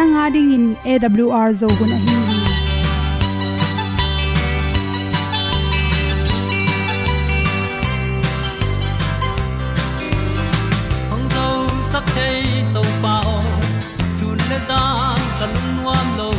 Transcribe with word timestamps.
nanga 0.00 0.26
ding 0.34 0.50
in 0.56 0.64
awr 0.92 1.48
zo 1.60 1.68
gun 1.78 1.90
a 1.94 1.98
hi 2.04 2.14
hong 11.10 11.26
zo 11.34 11.46
sak 11.92 12.06
to 12.76 12.84
sun 14.18 14.38
le 14.52 14.58
za 14.70 14.80
ka 15.40 15.46
lun 15.54 15.68
nuam 15.80 16.08
lo 16.20 16.30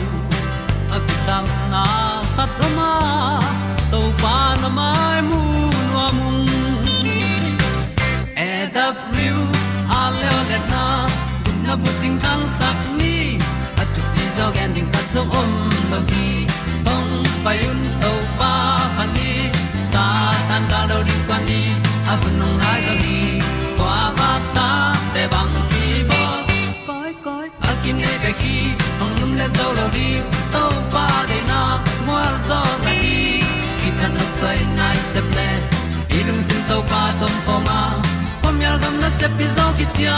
a 0.96 1.02
ki 1.10 1.18
na 1.74 1.84
khat 2.38 2.58
o 2.68 2.72
ma 2.80 2.92
to 3.92 4.00
pa 4.24 4.36
na 4.64 4.70
mai 4.80 5.20
mu 5.30 5.42
nuam 5.92 6.18
e 8.48 8.50
da 8.80 8.88
pru 9.10 9.36
a 10.00 10.02
le 10.22 10.34
na 10.74 10.86
gun 11.44 11.58
na 11.68 11.74
bu 11.84 11.90
ting 12.02 12.18
tang 12.26 12.44
sak 12.62 12.91
zo 15.14 15.22
om 15.42 15.52
lo 15.92 16.00
gi 16.10 16.28
hong 16.86 17.14
pai 17.44 17.58
un 17.70 17.80
to 18.02 18.12
pa 18.40 18.52
pa 18.98 19.04
ni 19.16 19.32
sa 19.94 20.06
tan 20.50 20.64
ga 20.72 20.80
đâu 20.90 21.02
di 21.08 21.16
kwan 21.28 21.42
ni 21.50 21.62
a 22.12 22.14
bu 22.22 22.30
nong 22.40 22.58
lai 22.64 22.80
zo 22.88 22.94
ni 23.04 23.18
kwa 23.78 23.98
ba 24.18 24.30
ta 24.56 24.70
te 25.14 25.24
bang 25.34 25.54
ki 25.72 25.86
bo 26.10 26.22
koi 26.88 27.12
koi 27.26 27.48
a 27.70 27.72
kim 27.84 27.98
nei 28.04 28.18
be 28.24 28.32
ki 28.42 28.56
hong 29.00 29.16
lum 29.20 29.32
le 29.40 29.48
zo 29.58 29.68
lo 29.78 29.86
di 29.96 30.08
to 30.54 30.64
pa 30.94 31.06
de 31.30 31.40
na 31.52 31.60
mo 32.08 32.20
zo 32.48 32.62
ta 32.86 32.92
ni 33.04 33.18
ki 33.80 33.90
tan 34.00 34.12
no 34.16 34.26
sai 34.40 34.60
nai 34.80 34.98
se 35.12 35.22
ple 35.30 35.50
ilung 36.18 36.44
sin 36.48 36.62
to 36.70 36.78
pa 36.92 37.04
tom 37.20 37.36
pa 37.46 37.56
ma. 37.68 37.80
Pom 38.42 38.56
yal 38.66 38.78
gam 38.82 38.96
na 39.04 39.10
se 39.20 39.28
pi 39.38 39.46
zo 39.56 39.66
ki 39.78 39.86
tia 39.96 40.18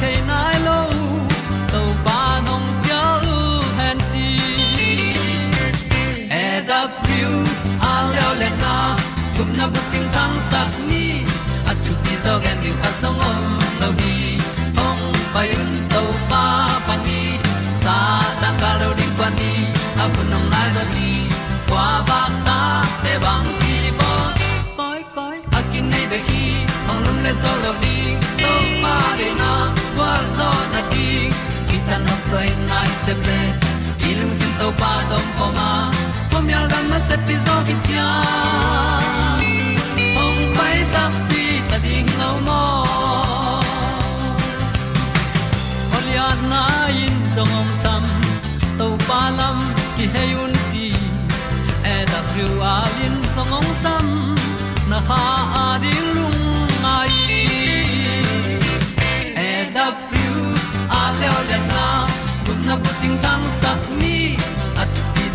chiu 0.00 0.10
the 0.10 0.20
nai 0.26 0.58
lo 0.66 0.78
to 1.72 1.80
pa 2.04 2.20
nong 2.46 2.66
pia 2.82 3.02
u 3.34 3.38
han 3.78 3.98
ti 4.10 4.28
e 6.42 6.44
da 6.68 6.80
pru 7.02 7.32
a 7.90 7.92
leo 8.12 8.30
le 8.40 8.50
na 8.62 8.74
gup 9.36 9.48
na 9.58 9.66
bu 9.72 9.80
chiu 9.90 10.02
tang 10.14 10.36
sat 10.50 10.70
ni 10.88 11.04
at 11.70 11.76
ti 12.04 12.14
zo 12.24 12.34
gen 12.44 12.56
ni 12.62 12.70
at 12.86 12.94
song 13.02 13.20
om 13.30 13.40
lo 13.80 13.88
ni 14.00 14.14
ong 14.86 15.02
pai 15.34 15.48
un 15.60 15.70
to 15.92 16.02
pa 16.30 16.44
pa 16.86 16.94
ni 17.06 17.20
sa 17.84 17.96
tan 18.40 18.54
ga 18.62 18.70
lo 18.80 18.88
ding 18.98 19.14
pa 19.20 19.28
ni 19.38 19.52
a 20.02 20.04
bu 20.12 20.20
nong 20.32 20.48
lai 20.54 20.68
za 20.76 20.84
ni 20.94 21.10
kwa 21.68 21.86
ba 22.08 22.20
ta 22.46 22.58
te 23.04 23.12
bang 23.24 23.48
ki 23.60 23.76
bo 24.00 24.12
koi 24.78 25.00
koi 25.16 25.38
a 25.58 25.60
kin 25.70 25.84
nei 25.92 26.06
be 26.10 26.18
ki 26.28 26.44
ong 26.90 27.00
lum 27.04 27.18
le 27.24 27.32
zo 27.42 27.54
lo 27.64 27.72
ni 27.84 27.97
sai 32.78 32.90
se 33.04 33.14
ple 33.22 33.38
i 34.08 34.10
lung 34.18 34.34
sin 34.38 34.52
to 34.58 34.66
pa 34.80 34.92
tom 35.10 35.24
ko 35.38 35.46
pom 36.30 36.46
yal 36.54 36.66
gam 36.72 36.84
na 36.92 36.98
se 37.08 37.16
pi 37.26 37.34
zo 37.46 37.54
ki 37.66 37.74
tia 37.86 38.08
ong 40.24 40.40
pai 40.56 40.76
ta 40.94 41.04
pi 41.28 41.44
ta 41.70 41.76
ding 41.86 42.10
lo 42.20 42.30
mo 42.46 42.62
Olian 45.96 46.40
na 46.52 46.62
in 47.04 47.16
song 47.34 47.54
om 47.60 47.70
sam 47.82 48.04
to 48.78 48.86
pa 49.08 49.20
lam 49.38 49.58
ki 49.96 50.04
hay 50.14 50.30
un 50.44 50.54
ti 50.70 50.86
e 51.94 51.96
da 52.12 52.20
thru 52.30 52.48
a 52.74 52.76
lin 52.98 53.16
song 53.34 53.52
om 53.60 53.68
sam 53.82 54.06
na 54.90 54.98
ha 55.08 55.24
a 55.64 55.66
di 55.82 56.07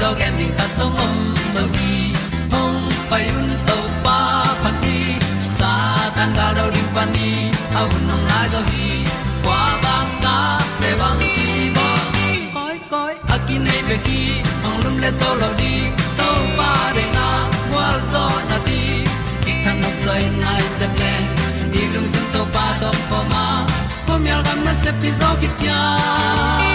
at 0.03 0.09
ti 0.09 0.09
zo 0.09 0.15
gen 0.19 0.37
ding 0.37 0.53
ta 0.57 0.65
song 0.77 0.95
om 1.05 1.15
lo 1.55 1.63
gi 1.75 2.13
hong 2.51 2.79
pai 3.09 3.25
un 3.37 3.49
to 3.67 3.77
pa 4.03 4.17
pa 4.63 4.71
ti 4.81 4.97
sa 5.59 5.71
tan 6.15 6.29
ga 6.37 6.47
do 6.57 6.65
ri 6.75 6.83
pa 6.95 7.03
ni 7.13 7.29
au 7.79 7.85
un 7.95 8.01
nong 8.07 8.25
lai 8.29 8.47
do 8.53 8.59
gi 8.71 8.89
kwa 9.43 9.61
ba 9.83 9.95
ta 10.23 10.35
pe 10.79 10.89
bang 10.99 11.17
ti 11.21 11.69
bo 11.75 11.87
koi 12.55 12.77
koi 12.91 13.13
a 13.33 13.35
nei 13.65 13.81
be 13.87 13.97
ki 14.05 14.21
ong 14.67 14.77
lum 14.83 14.95
le 15.03 15.11
to 15.21 15.29
lo 15.41 15.49
di 15.61 15.73
to 16.19 16.29
pa 16.57 16.71
de 16.95 17.05
na 17.15 17.27
wa 17.73 17.87
zo 18.11 18.25
na 18.49 18.57
ti 18.67 18.81
ki 19.43 19.51
kan 19.63 19.75
nok 19.81 19.95
sai 20.05 20.23
nai 20.43 20.61
se 20.77 20.87
ple 20.95 21.13
ni 21.71 21.81
lung 21.93 22.09
sun 22.13 22.25
to 22.33 22.41
pa 22.55 22.65
do 22.81 22.91
pa 23.09 23.19
ma. 23.31 23.45
Po 24.05 24.13
mi 24.23 24.29
al 24.35 24.41
gam 24.47 24.59
na 24.67 24.73
se 24.83 24.91
pi 25.01 25.09
zo 25.19 25.29
ki 25.41 25.49
ti 25.59 26.72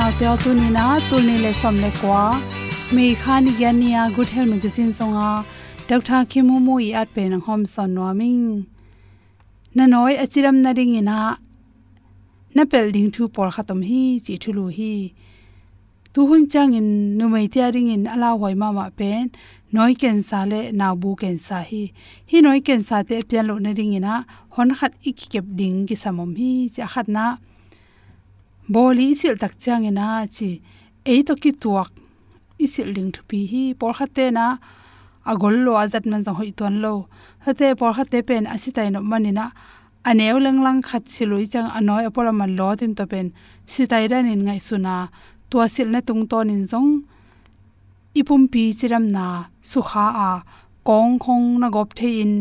ni 0.00 0.12
tu 0.12 0.18
te 0.18 0.24
na 0.24 0.36
te 0.36 0.42
tu 0.42 0.50
ni 0.54 0.68
na 0.70 0.84
tu 1.08 1.16
ni 1.26 1.34
le 1.44 1.52
som 1.60 1.76
le 1.76 1.90
kwa 2.00 2.40
me 2.94 3.14
khan 3.22 3.44
ya 3.60 3.70
nia 3.72 4.02
good 4.16 4.28
health 4.28 4.48
magazine 4.48 4.92
songa 4.92 5.44
dr 5.88 6.24
khimu 6.30 6.56
mo 6.66 6.74
i 6.78 6.92
at 7.00 7.08
pe 7.14 7.28
nang 7.28 7.44
hom 7.46 7.66
son 7.66 7.94
no 7.94 8.02
ming 8.20 8.64
na 9.74 9.84
noi 9.92 10.14
achiram 10.24 10.56
na 10.64 10.70
ring 10.78 10.94
ina 11.00 11.18
na 12.54 12.62
pel 12.70 12.86
ding 12.94 13.10
thu 13.14 13.28
por 13.34 13.48
khatom 13.54 13.80
hi 13.88 14.02
chi 14.24 14.34
thulu 14.42 14.64
hi 14.76 14.94
tu 16.14 16.20
hun 16.28 16.42
chang 16.52 16.72
in 16.78 16.88
nu 17.18 17.28
mai 17.32 17.46
tia 17.52 17.66
ring 17.74 17.90
in 17.94 18.04
ala 18.14 18.28
hoi 18.40 18.54
ma 18.62 18.68
ma 18.78 18.86
pen 18.98 19.24
noi 19.74 19.92
ken 20.00 20.18
sa 20.28 20.40
le 20.50 20.60
na 20.80 20.86
bu 21.00 21.10
ken 21.20 21.36
sa 21.46 21.58
hi 21.70 21.84
hi 22.30 22.36
noi 22.46 22.60
ken 22.66 22.80
sa 22.88 22.96
te 23.08 23.16
pian 23.28 23.44
lo 23.50 23.54
na 23.64 23.70
ring 23.78 23.92
ina 23.98 24.14
hon 24.54 24.70
khat 24.78 24.92
ik 25.08 25.20
kep 25.32 25.46
ding 25.58 25.76
ki 25.88 25.96
samom 26.02 26.30
hi 26.40 26.50
cha 26.74 26.86
khat 26.92 27.08
na 27.16 27.24
boli 28.72 29.06
isil 29.14 29.34
tak 29.42 29.54
chang 29.62 29.84
ina 29.90 30.06
chi 30.36 30.50
ei 31.12 31.20
to 31.26 31.34
ki 31.42 31.50
tuak 31.62 31.90
isil 32.64 32.88
ling 32.94 33.10
thu 33.14 33.22
pi 33.30 33.40
hi 33.50 33.62
por 33.80 33.92
khate 33.98 34.26
na 34.36 34.46
agol 35.30 35.56
lo 35.64 35.72
azat 35.82 36.04
man 36.10 36.22
zo 36.26 36.32
hoi 36.38 36.50
ton 36.58 36.74
lo. 36.84 36.92
Hate 37.44 37.66
por 37.78 37.92
khate 37.96 38.10
te 38.10 38.26
pen 38.28 38.44
asitai 38.54 38.88
no 38.92 39.00
manina 39.10 39.46
aneu 40.08 40.36
lang 40.44 40.58
lang 40.66 40.80
khat 40.88 41.04
silui 41.12 41.46
chang 41.52 41.68
anoi 41.78 42.04
apora 42.08 42.32
man 42.40 42.56
lo 42.58 42.68
tin 42.78 42.94
to 42.98 43.04
pen. 43.12 43.26
Sitai 43.70 44.04
ran 44.10 44.26
in 44.32 44.42
ngai 44.46 44.60
suna 44.68 44.94
tua 45.50 45.64
sil 45.74 45.88
na 45.92 46.00
tung 46.08 46.24
ton 46.30 46.50
in 46.54 46.62
zong. 46.70 46.90
Ipum 48.20 48.42
pi 48.52 48.62
chiram 48.78 49.04
na. 49.16 49.26
Sukha 49.70 50.06
a. 50.28 50.30
Kong 50.88 51.18
khong 51.24 51.46
na 51.60 51.68
gop 51.74 51.90
the 51.98 52.08
in. 52.22 52.34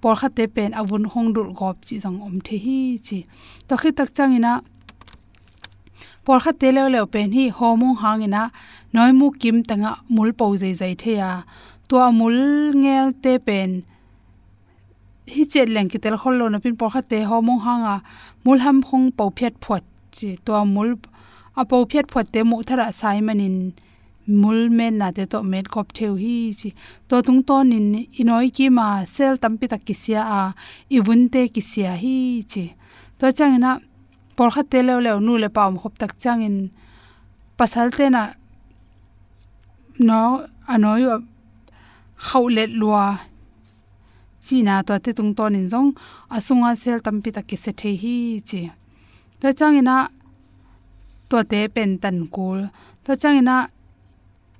Por 0.00 0.14
khate 0.20 0.44
pen 0.54 0.70
avun 0.80 1.04
khong 1.10 1.28
dul 1.34 1.50
gop 1.58 1.76
chi 1.86 1.96
jang 2.02 2.18
om 2.26 2.36
the 2.46 2.56
hi 2.64 2.78
chi. 3.06 3.18
To 3.68 3.74
khi 3.80 3.90
tak 3.98 4.10
chang 4.16 4.36
ina 4.38 4.52
por 6.26 6.38
kha 6.44 6.52
te 6.60 6.68
le 6.76 6.82
le 6.94 7.00
pen 7.14 7.28
hi 7.36 7.44
homu 7.58 7.88
hangina 8.02 8.42
noi 8.94 9.12
mu 9.18 9.26
kim 9.40 9.56
tanga 9.68 9.90
mul 10.14 10.30
po 10.38 10.44
zai 10.62 10.74
zai 10.80 10.94
the 11.02 11.12
ya. 11.22 11.30
To 11.88 11.96
mul 12.18 12.36
ngel 12.82 13.06
te 13.22 13.32
pen. 13.46 13.70
Hi 15.34 15.42
chet 15.52 15.68
leng 15.74 15.88
ki 15.90 15.98
tel 16.02 16.16
khol 16.20 16.34
lo 16.40 16.46
na 16.48 16.58
pin 16.58 16.74
por 16.80 16.90
kha 16.94 17.02
te 17.10 17.18
homu 17.30 17.54
hanga 17.66 17.94
mul 18.44 18.58
ham 18.64 18.78
khong 18.88 19.06
po 19.16 19.24
phet 19.38 19.54
phot 19.64 19.84
chi. 20.16 20.28
To 20.44 20.52
mul 20.74 20.90
apo 21.60 21.76
phet 21.90 22.06
phot 22.12 22.26
te 22.34 22.40
mu 22.50 22.56
thara 22.68 22.86
sai 23.00 23.18
manin 23.26 23.56
mul 24.42 24.60
men 24.78 24.94
na 25.00 25.08
te 25.16 25.24
to 25.32 25.38
met 25.52 25.66
kop 25.74 25.88
theu 25.96 26.12
hi 26.22 26.36
chi. 26.60 26.68
To 27.08 27.14
tung 27.26 27.42
to 27.48 27.56
nin 27.70 27.86
inoi 28.20 28.48
ki 28.56 28.66
ma 28.78 28.86
sel 29.14 29.34
tampi 29.42 29.66
tak 29.72 29.82
kisia 29.88 30.20
a 30.38 30.42
iwun 30.96 31.22
te 31.32 31.42
kisia 31.54 31.92
hi 32.02 32.16
chi. 32.52 32.64
To 33.18 33.26
chang 33.38 33.56
na 33.64 33.70
por 34.36 34.48
kha 34.54 34.62
te 34.70 34.78
le 34.86 34.94
le 35.04 35.12
nu 35.26 35.32
le 35.42 35.48
paum 35.56 35.74
khop 35.80 35.94
tak 36.00 36.12
chang 36.22 36.42
in 36.48 36.56
pasal 37.58 37.88
te 37.98 38.04
na 38.14 38.22
no 40.08 40.20
anoi 40.72 41.02
khaulet 42.16 42.70
lua, 42.80 43.18
china 44.40 44.82
to 44.86 44.98
te 45.04 45.10
tung 45.12 45.34
ton 45.34 45.54
in 45.54 45.66
zong, 45.72 45.90
asunga 46.36 46.70
sel 46.82 47.00
tampi 47.04 47.30
ta 47.36 47.42
ki 47.48 47.56
se 47.56 47.72
the 47.80 47.90
hi, 48.02 48.16
chi. 48.48 48.60
Ta 49.40 49.48
chang 49.58 49.76
ina 49.80 49.96
to 51.28 51.38
te 51.50 51.68
pen 51.74 51.98
tan 52.02 52.18
kul. 52.34 52.60
Ta 53.04 53.12
chang 53.20 53.38
ina 53.42 53.56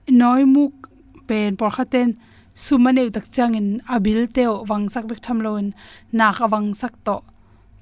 noi 0.09 0.45
muk 0.55 0.75
pen 1.29 1.57
por 1.59 1.71
khaten 1.77 2.09
sumane 2.55 3.03
tak 3.15 3.27
chang 3.35 3.55
in 3.61 3.69
abil 3.95 4.21
teo 4.35 4.65
wang 4.69 4.85
sak 4.93 5.05
bek 5.09 5.21
tham 5.25 5.39
loin 5.45 5.67
na 6.13 6.27
kha 6.37 6.47
wang 6.53 6.69
sak 6.81 6.95
to. 7.07 7.17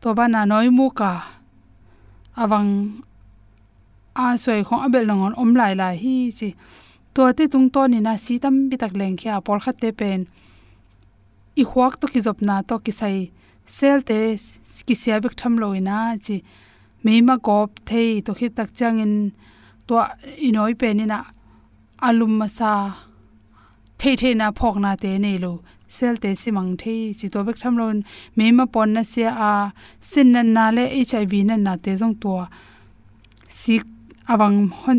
To 0.00 0.08
ba 0.16 0.24
na 0.28 0.40
noi 0.44 0.68
mu 0.78 0.86
ka 0.98 1.10
awang 2.42 2.70
a 4.16 4.24
soi 4.42 4.62
khong 4.66 4.84
abel 4.86 5.04
nongon 5.06 5.34
om 5.42 5.54
lai 5.60 5.72
lai 5.80 5.96
hi 6.02 6.14
chi. 6.38 6.48
To 7.14 7.32
te 7.36 7.44
tung 7.52 7.68
to 7.74 7.82
ni 7.88 7.98
na 8.00 8.12
si 8.24 8.34
tam 8.38 8.54
bi 8.68 8.76
tak 8.76 8.92
leng 9.00 9.16
khia, 9.20 9.34
por 9.46 9.58
khate 9.64 9.90
pen. 9.98 10.20
I 11.60 11.62
huak 11.70 12.00
to 12.00 12.06
ki 12.12 12.20
zop 12.26 12.38
na 12.48 12.62
to 12.68 12.78
ki 12.84 12.92
sai 13.00 13.16
sel 13.76 14.00
te 14.08 14.18
ki 14.86 14.94
sia 15.02 15.16
bik 15.22 15.34
tham 15.40 15.54
loina 15.62 15.98
chi. 16.24 16.36
Me 17.04 17.20
ma 17.20 17.36
gop 17.46 17.70
thei 17.88 18.20
to 18.26 18.32
khi 18.38 18.48
tak 18.48 18.70
chang 18.78 18.98
in 19.04 19.14
to 19.86 19.94
inoi 20.48 20.72
pen 20.80 21.00
ina 21.04 21.18
alum 22.08 22.32
ma 22.40 22.46
sa 22.58 22.72
thei 24.00 24.14
thei 24.20 24.34
na 24.40 24.46
phok 24.58 24.76
na 24.84 24.90
te 25.02 25.10
nei 25.24 25.38
lo 25.44 25.52
sel 25.96 26.16
te 26.22 26.30
si 26.40 26.50
mang 26.56 26.72
thei 26.80 27.00
chi 27.18 27.26
to 27.32 27.38
bek 27.46 27.58
tham 27.62 27.74
lon, 27.80 27.98
me 28.36 28.46
ma 28.58 28.64
pon 28.74 28.88
na 28.94 29.02
sia 29.12 29.30
a, 29.50 29.52
sin 30.10 30.28
na 30.34 30.42
na 30.56 30.64
le 30.76 30.84
hiv 30.94 31.32
na 31.48 31.56
na 31.66 31.72
te 31.84 31.92
jong 32.00 32.16
to 32.22 32.32
si 33.58 33.74
awang 34.32 34.58
hon, 34.80 34.98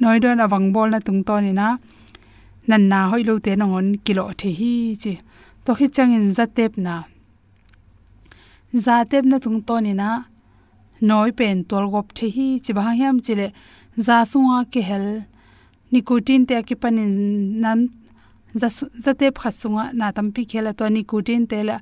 noi 0.00 0.18
don 0.22 0.44
awang 0.44 0.66
bol 0.74 0.88
na 0.90 0.98
tung 1.06 1.22
to 1.28 1.34
ni 1.44 1.52
na 1.60 1.66
nan 2.68 2.82
na 2.90 2.98
hoi 3.10 3.22
lo 3.28 3.34
te 3.44 3.52
nongon 3.60 3.88
kilo 4.04 4.24
the 4.40 4.50
hi 4.58 4.72
chi. 5.02 5.14
To 5.64 5.70
khi 5.78 5.86
chang 5.94 6.12
in 6.16 6.26
za 6.36 6.44
tep 6.56 6.72
na. 6.86 6.94
Za 8.84 9.04
tep 9.10 9.24
na 9.30 9.36
tung 9.44 9.60
to 9.66 9.74
ni 9.80 9.92
na, 10.00 10.08
noi 11.08 11.30
pen 11.38 11.64
tol 11.70 11.84
gop 11.92 12.06
the 12.18 12.26
hi 12.36 12.46
chi 12.64 12.72
ba 12.76 12.82
hiam 12.98 13.16
chile 13.26 13.46
za 14.06 14.16
sunga 14.30 14.58
ke 14.72 14.80
hel. 14.88 15.06
Nicotine 15.92 16.46
te 16.48 16.62
ki 16.68 16.74
panin 16.82 17.12
nam 17.62 17.78
za 18.60 18.68
za 19.04 19.12
phasunga 19.38 19.84
na 19.98 20.06
tampi 20.16 20.42
khela 20.50 20.72
to 20.78 20.84
ni 20.94 21.02
kutin 21.10 21.42
la 21.68 21.76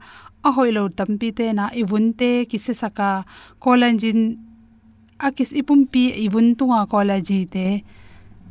a 0.49 0.51
hoilo 0.57 0.83
tampi 0.99 1.29
te 1.39 1.47
na 1.59 1.65
ibun 1.81 2.07
te 2.21 2.31
ki 2.51 2.59
se 2.65 2.73
saka 2.83 3.09
collagen 3.65 4.21
akis 5.27 5.51
ipum 5.61 5.81
pi 5.93 6.03
ibun 6.27 6.47
tunga 6.59 6.81
collagen 6.93 7.45
te 7.55 7.67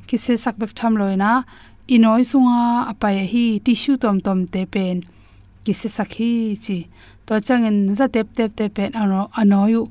kise 0.07 0.33
sak 0.44 0.56
bek 0.62 0.71
tham 0.77 0.94
loina 1.00 1.31
inoi 1.95 2.24
sunga 2.31 2.60
apai 2.92 3.18
hi 3.31 3.45
tissue 3.66 3.98
tom 4.04 4.18
tom 4.25 4.39
te 4.54 4.62
pen 4.74 4.98
kise 5.65 5.89
sakhi 5.98 6.31
chi. 6.65 6.77
To 7.25 7.33
changin 7.48 7.77
zatep 7.98 8.27
tep 8.38 8.51
tep 8.57 8.57
te 8.57 8.65
pen 8.75 8.92
ano 9.01 9.19
anoyu 9.39 9.81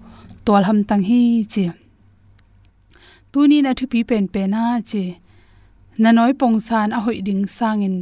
tol 0.47 0.63
ham 0.69 0.79
tang 0.89 1.05
hi 1.09 1.21
chi. 1.53 1.65
Tuni 3.33 3.59
na 3.63 3.71
thupi 3.79 4.01
pen 4.11 4.25
pen 4.35 4.51
ha 4.59 4.65
chi 4.91 5.05
na 6.03 6.11
noi 6.13 6.33
pong 6.41 6.59
san 6.69 6.89
a 6.97 6.99
hoi 7.05 7.21
ding 7.29 7.45
sangin 7.57 7.97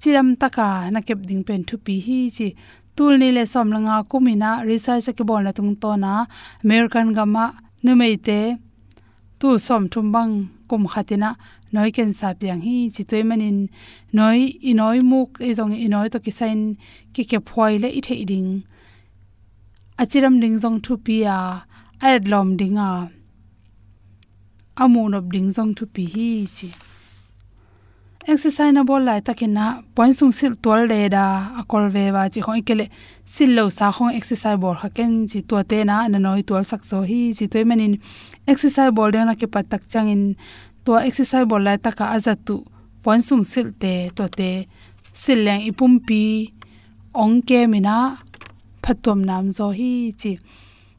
chiram 0.00 0.28
taka 0.40 0.68
na 0.92 1.00
kep 1.06 1.20
ding 1.28 1.42
pen 1.48 1.60
thu 1.68 1.76
pi 1.86 1.94
hi 2.06 2.18
chi. 2.36 2.48
Tul 2.96 3.12
ni 3.20 3.28
le 3.36 3.44
som 3.52 3.68
langa 3.74 3.96
kumina, 4.10 4.50
research 4.68 5.06
ke 5.16 5.24
bol 5.28 5.42
na 5.46 5.52
tung 5.58 5.72
to 5.82 5.90
na. 6.04 6.12
American 6.64 7.06
gama 7.16 7.44
nu 7.84 7.92
mei 8.00 8.16
te. 8.26 8.40
Tu 9.40 9.48
som 9.66 9.82
thum 9.92 10.06
bang 10.14 10.32
kum 10.68 10.84
khatina 10.92 11.30
noi 11.72 11.90
ken 11.96 12.10
sa 12.18 12.28
piang 12.40 12.60
hi 12.66 12.76
chi 12.94 13.02
toy 13.10 13.22
manin 13.28 13.58
noi 14.18 14.38
i 14.70 14.72
noi 14.80 14.98
muk 15.10 15.30
e 15.46 15.50
jong 15.58 15.74
i 15.84 15.88
noi 15.94 16.06
to 16.12 16.18
ki 16.24 16.32
sain 16.38 16.60
ki 17.14 17.22
ke 17.30 17.38
phoi 17.48 17.72
le 17.82 17.88
i 17.98 18.00
thei 18.06 18.24
ding. 18.30 18.50
Achiram 20.02 20.36
ding 20.42 20.56
jong 20.62 20.78
thu 20.84 20.94
pi 21.06 21.16
a 21.36 21.38
ad 22.10 22.22
lom 22.32 22.48
ding 22.60 22.78
a. 22.90 22.92
Amun 24.82 25.14
ob 25.18 25.26
ding 25.34 25.48
jong 25.56 25.72
thu 25.76 25.84
pi 25.94 26.04
hi 26.14 26.30
chi 26.56 26.70
exercise 28.26 28.72
na 28.72 28.82
bol 28.84 29.02
lai 29.08 29.20
takina 29.20 29.64
point 29.94 30.14
sung 30.14 30.32
sil 30.38 30.54
tol 30.64 30.86
de 30.92 31.08
da 31.08 31.24
akol 31.60 31.88
ve 31.94 32.04
wa 32.14 32.22
chi 32.32 32.40
khoi 32.46 32.62
kele 32.68 32.86
sil 33.34 33.50
lo 33.56 33.64
sa 33.78 33.86
khong 33.96 34.14
exercise 34.18 34.58
bol 34.64 34.76
ha 34.82 34.88
ken 34.96 35.26
chi 35.30 35.40
to 35.48 35.56
te 35.70 35.78
na 35.90 35.96
na 36.12 36.18
noi 36.18 36.42
tol 36.48 36.64
sak 36.70 36.82
so 36.90 37.02
hi 37.10 37.20
chi 37.38 37.46
toy 37.52 37.64
manin 37.70 37.94
exercise 38.52 38.92
bol 38.96 39.10
de 39.14 39.20
na 39.28 39.34
ke 39.40 39.46
patak 39.54 39.82
changin 39.92 40.22
to 40.84 40.90
exercise 41.08 41.46
bol 41.50 41.62
lai 41.66 41.76
taka 41.84 42.04
azat 42.16 42.38
tu 42.46 42.56
point 43.02 43.22
sung 43.28 43.44
sil 43.52 43.68
te 43.82 43.94
to 44.16 44.24
te 44.38 44.50
sil 45.12 45.44
leng 45.46 45.62
ipum 45.70 46.00
pi, 46.06 46.22
ong 47.22 47.44
ke 47.48 47.68
mina 47.72 47.96
phatom 48.82 49.20
nam 49.28 49.44
zo 49.56 49.66
hi 49.78 49.92
chi. 50.20 50.32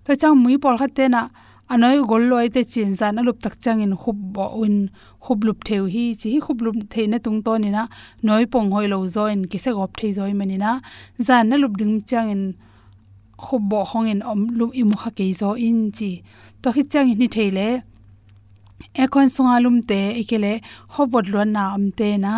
To 0.05 0.11
chang 0.21 0.35
mui 0.43 0.55
bol 0.63 0.77
kha 0.81 0.87
te 0.97 1.05
na 1.13 1.21
anoi 1.71 1.97
gol 2.09 2.23
loi 2.31 2.47
te 2.55 2.61
chin 2.71 2.91
zan 2.99 3.19
alup 3.19 3.37
tak 3.43 3.55
changin 3.63 3.93
khub 4.01 4.17
bo 4.35 4.45
un 4.63 4.75
khub 5.23 5.39
lup 5.47 5.59
theu 5.67 5.85
hi 5.93 6.03
chi 6.21 6.39
khub 6.45 6.57
lup 6.65 6.75
theina 6.93 7.17
tung 7.25 7.39
to 7.45 7.57
ni 7.57 7.69
na. 7.69 7.83
Noi 8.25 8.45
pong 8.45 8.69
hoi 8.71 8.87
lo 8.93 8.97
zo 9.15 9.23
in 9.33 9.43
ki 9.51 9.57
gop 9.77 9.91
thei 9.99 10.11
zoi 10.17 10.33
mani 10.39 10.57
na. 10.57 10.71
Zan 11.27 11.43
na 11.49 11.55
lup 11.63 11.73
ding 11.79 11.95
changin 12.09 12.43
khub 13.43 13.63
bo 13.69 13.79
hongin 13.91 14.21
om 14.31 14.41
lu 14.57 14.65
i 14.81 14.83
mu 14.89 14.95
kha 15.01 15.09
ke 15.17 15.25
zo 15.41 15.49
in 15.67 15.79
chi. 15.97 16.11
To 16.61 16.67
hi 16.75 16.81
changin 16.91 17.17
ni 17.21 17.27
theile 17.35 17.67
ekon 19.03 19.27
sunga 19.35 19.57
lum 19.63 19.77
te 19.89 19.99
ikele 20.21 20.53
hobot 20.93 21.25
lon 21.33 21.49
na 21.55 21.63
am 21.75 21.85
te 21.99 22.09
na. 22.25 22.33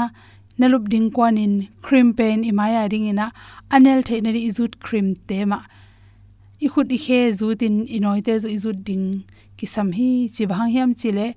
Nalup 0.60 0.84
ding 0.91 1.12
kwanin 1.15 1.53
cream 1.86 2.13
pen 2.17 2.38
imaya 2.50 2.82
ring 2.91 3.08
ina 3.12 3.25
anel 3.75 4.00
theina 4.08 4.29
ri 4.36 4.41
izut 4.50 4.74
cream 4.86 5.08
te 5.27 5.39
ma 5.51 5.60
i 6.64 6.68
khut 6.74 6.92
i 6.92 6.98
khe 7.06 7.20
zu 7.40 7.48
tin 7.62 7.76
i 7.96 8.00
noi 8.00 8.22
te 8.28 8.34
zu 8.44 8.48
i 8.56 8.58
zu 8.64 8.72
ding 8.88 9.08
ki 9.58 9.66
sam 9.74 9.92
hi 9.98 10.10
chi 10.36 10.44
bhang 10.52 10.70
hiam 10.74 10.94
chile. 11.02 11.28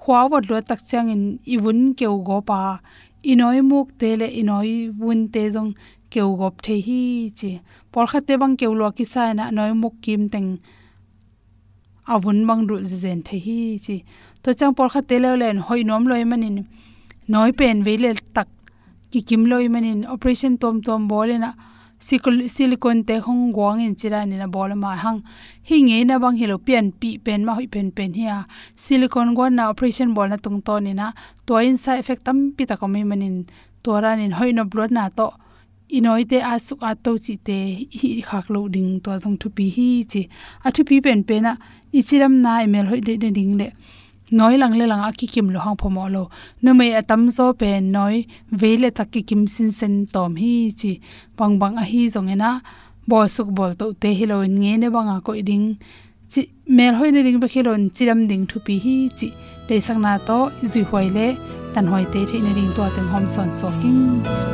Khwa 0.00 0.20
wat 0.30 0.44
lo 0.50 0.60
tak 0.60 0.80
chang 0.90 1.08
in 1.14 1.22
i 1.54 1.56
wun 1.64 1.80
keu 1.98 2.14
go 2.28 2.40
pa 2.48 2.60
i 3.30 3.34
noi 3.40 3.60
muk 3.70 3.88
te 4.00 4.10
le 4.20 4.26
i 4.40 4.42
noi 4.50 4.72
wun 5.00 5.20
te 5.34 5.42
jong 5.54 5.70
keu 6.12 6.28
gop 6.40 6.62
the 6.62 6.74
hi 6.86 7.02
chi. 7.38 7.50
Por 7.92 8.06
kha 8.10 8.20
te 8.26 8.34
bang 8.40 8.56
keu 8.60 8.72
lo 8.80 8.90
ki 8.96 9.04
sa 9.12 9.32
na 9.38 9.44
noi 9.56 9.72
muk 9.82 9.94
kim 10.04 10.22
teng 10.32 10.50
awun 12.14 12.38
bang 12.48 12.62
ru 12.68 12.76
zen 12.84 13.22
the 13.22 13.36
hi 13.46 13.58
chi. 13.84 13.96
To 14.42 14.54
chang 14.58 14.74
por 14.74 14.88
kha 14.92 15.00
te 15.08 15.16
le 15.24 15.30
len 15.42 15.58
hoi 15.66 15.82
nom 15.88 16.04
loi 16.10 16.24
manin. 16.30 16.56
Noi 17.28 17.50
pen 17.52 17.82
ve 17.86 17.94
le 18.04 18.10
tak, 18.36 18.48
ki 19.10 19.20
kim 19.28 19.42
loi 19.50 19.68
manin. 19.74 20.06
Operation 20.14 20.56
tom 20.62 20.80
tom 20.86 21.08
bolena 21.10 21.50
silicon 21.98 23.04
te 23.04 23.20
khong 23.20 23.52
gwang 23.52 23.80
in 23.80 23.94
chira 23.96 24.26
ni 24.26 24.36
na 24.36 24.46
bol 24.46 24.74
ma 24.74 24.94
hang. 24.94 25.22
Hi 25.68 25.82
nge 25.82 26.06
na 26.06 26.18
bang 26.18 26.36
hilo 26.36 26.58
pian 26.58 26.92
pi 27.00 27.18
pen 27.18 27.44
ma 27.44 27.54
hoi 27.54 27.66
pen 27.66 27.90
pen 27.90 28.14
hiya 28.14 28.46
silicon 28.74 29.34
gwan 29.34 29.54
na 29.56 29.68
operation 29.68 30.14
bol 30.14 30.28
na 30.28 30.36
tung 30.36 30.62
to 30.62 30.78
ni 30.80 30.94
na. 30.94 31.12
To 31.46 31.56
in 31.56 31.76
side 31.76 31.98
effect 31.98 32.24
tam 32.24 32.52
pi 32.56 32.64
ta 32.64 32.76
ko 32.76 32.86
mai 32.86 33.02
manin. 33.02 33.46
To 33.82 33.90
ran 34.00 34.20
in 34.20 34.32
hoi 34.32 34.52
no 34.52 34.64
blood 34.64 34.90
na 34.90 35.08
to. 35.08 35.32
Inoi 35.90 36.28
te 36.28 36.38
asuk 36.40 36.82
a 36.82 36.94
to 36.94 37.18
chi 37.18 37.34
te 37.42 37.88
hi 37.90 38.22
khak 38.22 38.50
lo 38.50 38.68
ding 38.68 39.00
to 39.00 39.10
jong 39.18 39.36
thu 39.40 39.48
pi 39.50 39.68
hi 39.76 40.04
chi. 40.04 40.28
A 40.64 40.70
thu 40.70 40.84
pi 40.84 41.00
pen 41.00 41.24
pen 41.24 41.42
na 41.42 41.56
ichiram 41.92 42.34
na 42.44 42.60
email 42.62 42.86
hoi 42.86 43.00
de 43.00 43.16
de 43.16 43.30
ding 43.30 43.56
le 43.58 43.72
noi 44.30 44.58
lang 44.58 44.74
le 44.78 44.84
lang 44.86 45.02
a 45.08 45.10
ki 45.18 45.26
kim 45.32 45.48
lo 45.54 45.58
hang 45.64 45.76
phomo 45.80 46.04
lo 46.14 46.22
nu 46.62 46.74
me 46.78 46.86
atam 47.00 47.22
zo 47.36 47.52
pe 47.60 47.80
noi 47.80 48.16
ve 48.60 48.70
le 48.82 48.90
tak 48.90 49.08
ki 49.12 49.22
kim 49.28 49.42
sin 49.54 49.70
sen 49.78 49.94
tom 50.14 50.36
hi 50.36 50.52
chi. 50.80 50.92
Bang 51.36 51.58
bang 51.60 51.76
a 51.82 51.84
hi 51.90 52.08
zong 52.14 52.28
ena 52.34 52.50
bo 53.08 53.26
suk 53.26 53.48
bol 53.56 53.72
to 53.80 53.86
te 54.02 54.10
hi 54.18 54.24
lo 54.32 54.38
nge 54.44 54.72
ne 54.82 54.88
banga 54.94 55.16
ko 55.26 55.32
ding 55.48 55.66
chi 56.30 56.40
mel 56.76 56.94
hoi 56.98 57.10
ne 57.14 57.20
ding 57.26 57.38
ba 57.42 57.48
khi 57.48 57.60
khilon 57.62 57.82
chiram 57.96 58.20
ding 58.30 58.44
thu 58.50 58.56
pi 58.66 58.74
hi 58.84 58.96
chi. 59.18 59.28
Te 59.68 59.74
sang 59.86 60.00
na 60.04 60.12
to 60.28 60.38
zui 60.70 60.82
hoi 60.90 61.06
le 61.16 61.26
tan 61.74 61.86
hoi 61.92 62.04
te 62.12 62.20
the 62.28 62.36
ne 62.44 62.52
ding 62.58 62.70
to 62.76 62.82
teng 62.96 63.08
hom 63.12 63.24
son 63.34 63.48
so 63.58 63.68
king 63.80 64.02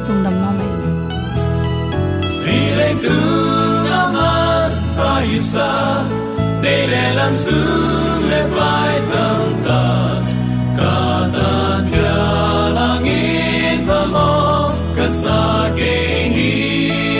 tung 0.05 0.21
nam 0.25 0.35
ma 0.43 0.51
mai 0.59 0.73
ri 2.45 2.61
le 2.79 2.91
tu 3.05 3.17
na 3.91 4.01
ma 4.15 4.31
pa 4.97 5.11
isa 5.37 5.69
để 6.65 6.87
lẽ 6.87 7.15
làm 7.15 7.37
xuống 7.37 8.31
lẽ 8.31 8.47
vai 8.47 9.01
tâm 9.13 9.55
ta 9.69 10.23
cả 10.79 11.29
ta 11.39 11.81
kia 11.91 12.75
langit 12.75 13.79
và 13.87 14.05
mò 14.05 14.73
cả 14.97 15.09
xa 15.11 15.71
kê 15.77 16.31
hi 16.35 17.14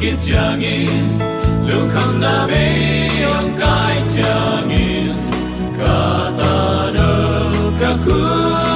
ki 0.00 0.12
chang 0.26 0.62
in 0.62 1.08
lu 1.68 1.78
kham 1.92 2.10
na 2.20 2.36
ve 2.50 2.66
ong 3.32 3.50
kai 3.60 3.96
in 4.14 5.16
ka 5.78 5.98
ta 6.38 6.54
do 6.96 7.10
ka 7.80 7.90
khu 8.04 8.69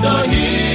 ni 0.00 0.04
do 0.04 0.67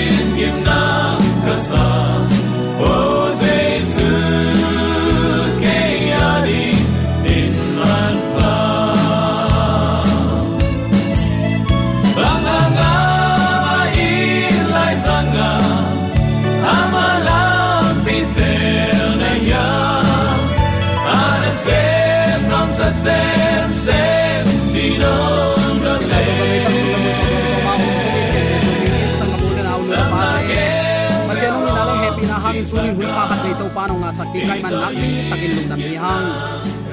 ti 34.33 34.39
kai 34.47 34.59
man 34.65 34.73
nak 34.81 34.93
man 35.01 35.13
takin 35.29 35.51
lung 35.57 35.69
nam 35.71 35.81
hang 36.03 36.27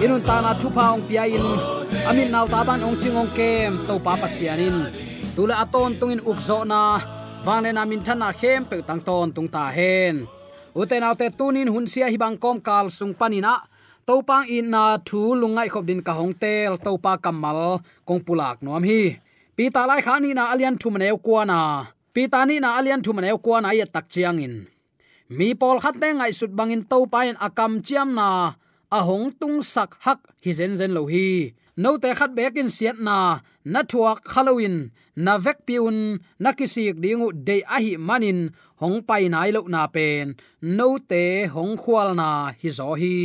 inun 0.04 0.22
ta 0.28 0.36
na 0.44 0.50
thupa 0.60 0.84
ong 0.94 1.04
pia 1.08 1.24
in 1.36 1.46
amin 2.08 2.28
naw 2.34 2.46
taban 2.52 2.84
ong 2.86 2.96
chingong 3.00 3.32
kem 3.38 3.72
to 3.88 3.94
papa 4.06 4.28
sianin 4.36 4.76
tula 5.34 5.54
aton 5.64 5.90
tungin 5.98 6.20
ukzo 6.30 6.60
na. 6.72 6.82
Wangle 7.46 7.72
na 7.72 7.88
min 7.88 8.02
thana 8.06 8.28
khem 8.40 8.68
pe 8.70 8.76
tang 8.88 9.00
ton 9.00 9.32
tung 9.32 9.48
ta 9.54 9.64
hen 9.76 10.28
uten 10.80 11.06
autte 11.08 11.26
tunin 11.38 11.68
hun 11.72 11.86
sia 11.92 12.06
hi 12.12 12.16
bang 12.22 12.36
kom 12.42 12.60
kal 12.68 12.86
sung 12.98 13.14
panina 13.20 13.54
topang 14.06 14.44
in 14.56 14.66
na 14.74 14.82
thu 15.08 15.20
lungai 15.40 15.68
khop 15.72 15.84
din 15.88 16.00
ka 16.06 16.12
hong 16.18 16.34
tel 16.42 16.72
topa 16.84 17.12
kamal 17.24 17.60
kong 18.06 18.20
pulak 18.26 18.56
nom 18.64 18.84
hi. 18.90 19.02
Pi 19.56 19.64
ta 19.74 19.82
lai 19.90 20.00
khani 20.06 20.30
na 20.38 20.44
alian 20.52 20.76
thu 20.80 20.88
ne 21.02 21.08
kwa 21.26 21.40
na. 21.50 21.60
Pi 22.14 22.22
ta 22.32 22.40
ni 22.48 22.56
na 22.64 22.68
alian 22.78 23.00
thu 23.04 23.10
ne 23.24 23.30
kwa 23.44 23.56
na 23.64 23.68
ya 23.78 23.86
tak 23.94 24.06
chiang 24.12 24.38
in 24.46 24.54
mi 25.36 25.54
pol 25.54 25.78
khat 25.82 25.94
te 26.02 26.08
ngai 26.18 26.32
sut 26.38 26.52
bangin 26.58 26.82
to 26.90 26.98
pain 27.12 27.38
akam 27.46 27.72
chiam 27.86 28.08
na. 28.18 28.28
A 28.90 28.98
hong 29.06 29.30
tung 29.40 29.62
sak 29.62 29.90
hak 30.04 30.20
hi 30.42 30.50
zen 30.58 30.74
zen 30.78 30.92
lo 30.96 31.02
hi. 31.12 31.54
No 31.82 31.90
te 32.02 32.10
khat 32.18 32.34
bekin 32.34 32.68
siat 32.76 32.98
na. 32.98 33.18
Na 33.72 33.80
thuak 33.90 34.26
halloween. 34.34 34.90
Na 35.14 35.38
vek 35.44 35.58
piun 35.66 36.18
na 36.42 36.50
kisik 36.58 36.98
dingu 37.02 37.30
de 37.46 37.56
a 37.74 37.78
hi 37.84 37.94
manin. 38.08 38.50
Hong 38.82 38.98
pai 39.08 39.30
nai 39.30 39.50
lo 39.54 39.62
na 39.70 39.86
pen. 39.94 40.34
No 40.60 40.98
te 41.10 41.46
hong 41.54 41.74
khwal 41.82 42.08
na 42.20 42.28
hi 42.60 42.68
zo 42.78 42.98
hi. 43.00 43.16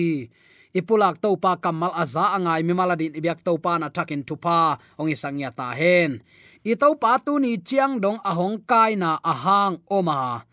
Ipulak 0.78 1.18
to 1.24 1.30
pa 1.44 1.52
kamal 1.64 1.92
aza 2.02 2.36
angai 2.38 2.62
mi 2.68 2.74
maladin 2.78 3.18
ibyak 3.18 3.40
to 3.48 3.58
pa 3.64 3.80
na 3.80 3.88
takin 3.90 4.22
tupa 4.28 4.78
ong 5.00 5.10
isang 5.10 5.40
ya 5.42 5.50
ta 5.50 5.74
hen. 5.80 6.22
I 6.70 6.74
to 6.82 6.90
pa 7.02 7.18
tu 7.26 7.34
ni 7.42 7.58
chiang 7.68 7.98
dong 8.04 8.20
ahong 8.22 8.62
kai 8.70 8.94
na 8.94 9.18
ahang 9.26 9.82
oma 9.90 10.46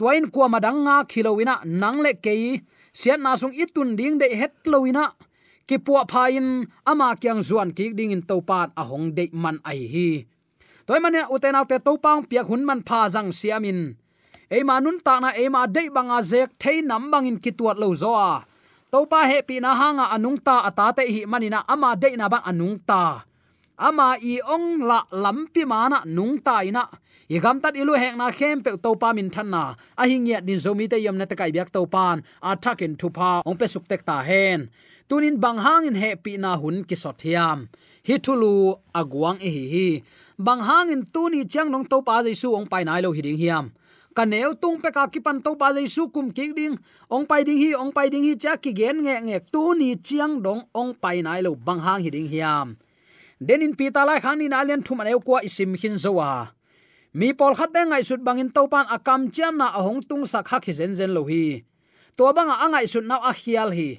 tuain 0.00 0.32
kwa 0.32 0.48
madanga 0.48 1.04
khilowina 1.04 1.60
nangle 1.64 2.12
kei. 2.24 2.64
Sian 2.92 3.20
na 3.20 3.36
sung 3.36 3.52
itun 3.52 3.92
ding 3.98 4.16
de 4.16 4.26
het 4.40 4.56
lowina. 4.64 5.12
Ki 5.68 5.76
puwa 5.78 6.08
phain 6.08 6.64
ama 6.88 7.12
kyang 7.20 7.44
zuan 7.44 7.70
ki 7.76 7.92
ding 7.92 8.12
in 8.16 8.24
topan 8.24 8.72
hong 8.88 9.12
de 9.16 9.28
man 9.32 9.60
ai 9.70 9.84
hi. 9.92 10.10
Toy 10.86 10.98
mane 11.04 11.20
uten 11.28 11.56
te 11.68 11.76
topang 11.86 12.24
piak 12.24 12.48
hun 12.48 12.64
man 12.64 12.80
pha 12.88 13.00
jang 13.12 13.30
siamin. 13.38 13.80
E 14.50 14.58
manun 14.64 14.98
ta 15.04 15.20
na 15.20 15.30
e 15.36 15.44
ma 15.54 15.66
de 15.66 15.82
banga 15.94 16.18
zek 16.30 16.50
thei 16.58 16.80
nam 16.80 17.04
bangin 17.12 17.38
ki 17.38 17.50
tuat 17.58 17.76
lo 17.82 17.94
zo 17.94 18.12
a 18.16 18.32
topa 18.92 19.20
he 19.30 19.38
pi 19.48 19.60
na 19.60 19.70
hanga 19.80 20.04
anung 20.14 20.38
ta 20.46 20.54
ata 20.68 20.86
te 20.96 21.04
hi 21.14 21.22
manina 21.32 21.60
ama 21.72 21.90
de 22.02 22.08
na 22.16 22.26
bang 22.32 22.44
anung 22.50 22.76
ta 22.88 23.02
ama 23.80 24.20
i 24.20 24.36
ong 24.44 24.84
la 24.84 25.00
lampi 25.24 25.64
mana 25.64 26.04
nung 26.04 26.36
tai 26.46 26.70
na. 26.70 26.84
I 27.30 27.38
gam 27.38 27.60
tat 27.62 27.74
ilu 27.80 27.94
hek 27.94 28.14
na 28.20 28.26
khem 28.38 28.60
pe 28.64 28.70
to 28.84 28.90
pa 29.00 29.12
min 29.16 29.30
than 29.30 29.48
na. 29.54 29.74
A 29.96 30.04
hing 30.10 30.26
ya 30.26 30.40
din 30.40 30.58
zomi 30.58 30.90
te 30.90 30.98
yom 30.98 31.16
na 31.16 31.24
ta 31.30 31.34
kai 31.40 31.50
byak 31.54 31.70
to 31.72 31.86
pan. 31.86 32.22
A 32.42 32.56
thakin 32.56 32.98
thu 33.00 33.08
pa, 33.10 33.40
ong 33.46 33.56
pe 33.56 33.66
suk 33.66 33.88
tek 33.88 34.02
ta 34.04 34.16
hen. 34.20 34.68
Tunin 35.08 35.40
bang 35.40 35.58
hang 35.58 35.86
in 35.86 35.94
he 35.94 36.10
pi 36.14 36.36
na 36.36 36.56
hun 36.56 36.84
ki 36.84 36.96
sot 37.02 37.18
hiam. 37.24 37.68
Hi 38.06 38.18
thulu 38.24 38.78
aguang 38.94 39.38
e 39.40 39.48
hi 39.56 39.64
hi. 39.74 39.88
Bang 40.38 40.60
hang 40.68 40.90
in 40.94 41.02
tu 41.14 41.30
ni 41.30 41.44
chang 41.44 41.70
nong 41.70 41.86
to 41.90 42.02
pa 42.02 42.22
jaisu 42.22 42.48
ong 42.58 42.66
pai 42.66 42.84
nai 42.84 43.00
lo 43.00 43.10
hi 43.16 43.22
ding 43.26 43.38
hiam. 43.38 43.70
Ka 44.16 44.24
neu 44.24 44.54
tung 44.62 44.78
pe 44.82 44.90
ka 44.90 45.06
kipan 45.06 45.38
to 45.44 45.54
pa 45.54 45.72
jaisu 45.76 46.12
kum 46.14 46.30
ki 46.30 46.52
ding. 46.58 46.76
Ong 47.14 47.26
pai 47.30 47.42
ding 47.46 47.58
hi, 47.62 47.70
ong 47.74 47.92
pai 47.96 48.08
ding 48.10 48.24
hi 48.26 48.34
cha 48.34 48.56
ki 48.56 48.72
gen 48.72 49.02
nge 49.06 49.16
nge 49.26 49.38
tu 49.52 49.62
ni 49.74 49.94
chiang 50.06 50.42
dong 50.42 50.62
ong 50.74 50.94
pai 51.02 51.22
nai 51.22 51.40
lo 51.46 51.54
bang 51.54 51.80
hang 51.86 52.02
hi 52.04 52.10
ding 52.10 52.26
hiam 52.26 52.74
denin 53.40 53.72
pi 53.78 53.88
ta 53.88 54.04
lai 54.04 54.20
khang 54.20 54.38
ni 54.38 54.46
na 54.52 54.60
lian 54.62 54.84
thum 54.84 55.00
aneu 55.00 55.20
kwa 55.24 55.40
isim 55.40 55.72
khin 55.80 55.96
zowa. 55.96 56.52
Mi 57.18 57.32
pol 57.32 57.56
khat 57.58 57.72
de 57.74 57.82
ngai 57.88 58.04
sut 58.04 58.20
bangin 58.26 58.52
topan 58.54 58.86
akam 58.86 59.32
chiam 59.34 59.56
na 59.56 59.66
ahong 59.78 60.04
tung 60.08 60.24
sak 60.32 60.46
hak 60.52 60.64
hi 60.68 60.72
zen 60.72 60.92
zen 60.94 61.10
lo 61.16 61.24
hi. 61.24 61.64
To 62.16 62.32
banga 62.36 62.54
angai 62.64 62.86
sut 62.92 63.04
na 63.08 63.16
a 63.30 63.32
khial 63.32 63.72
hi. 63.72 63.90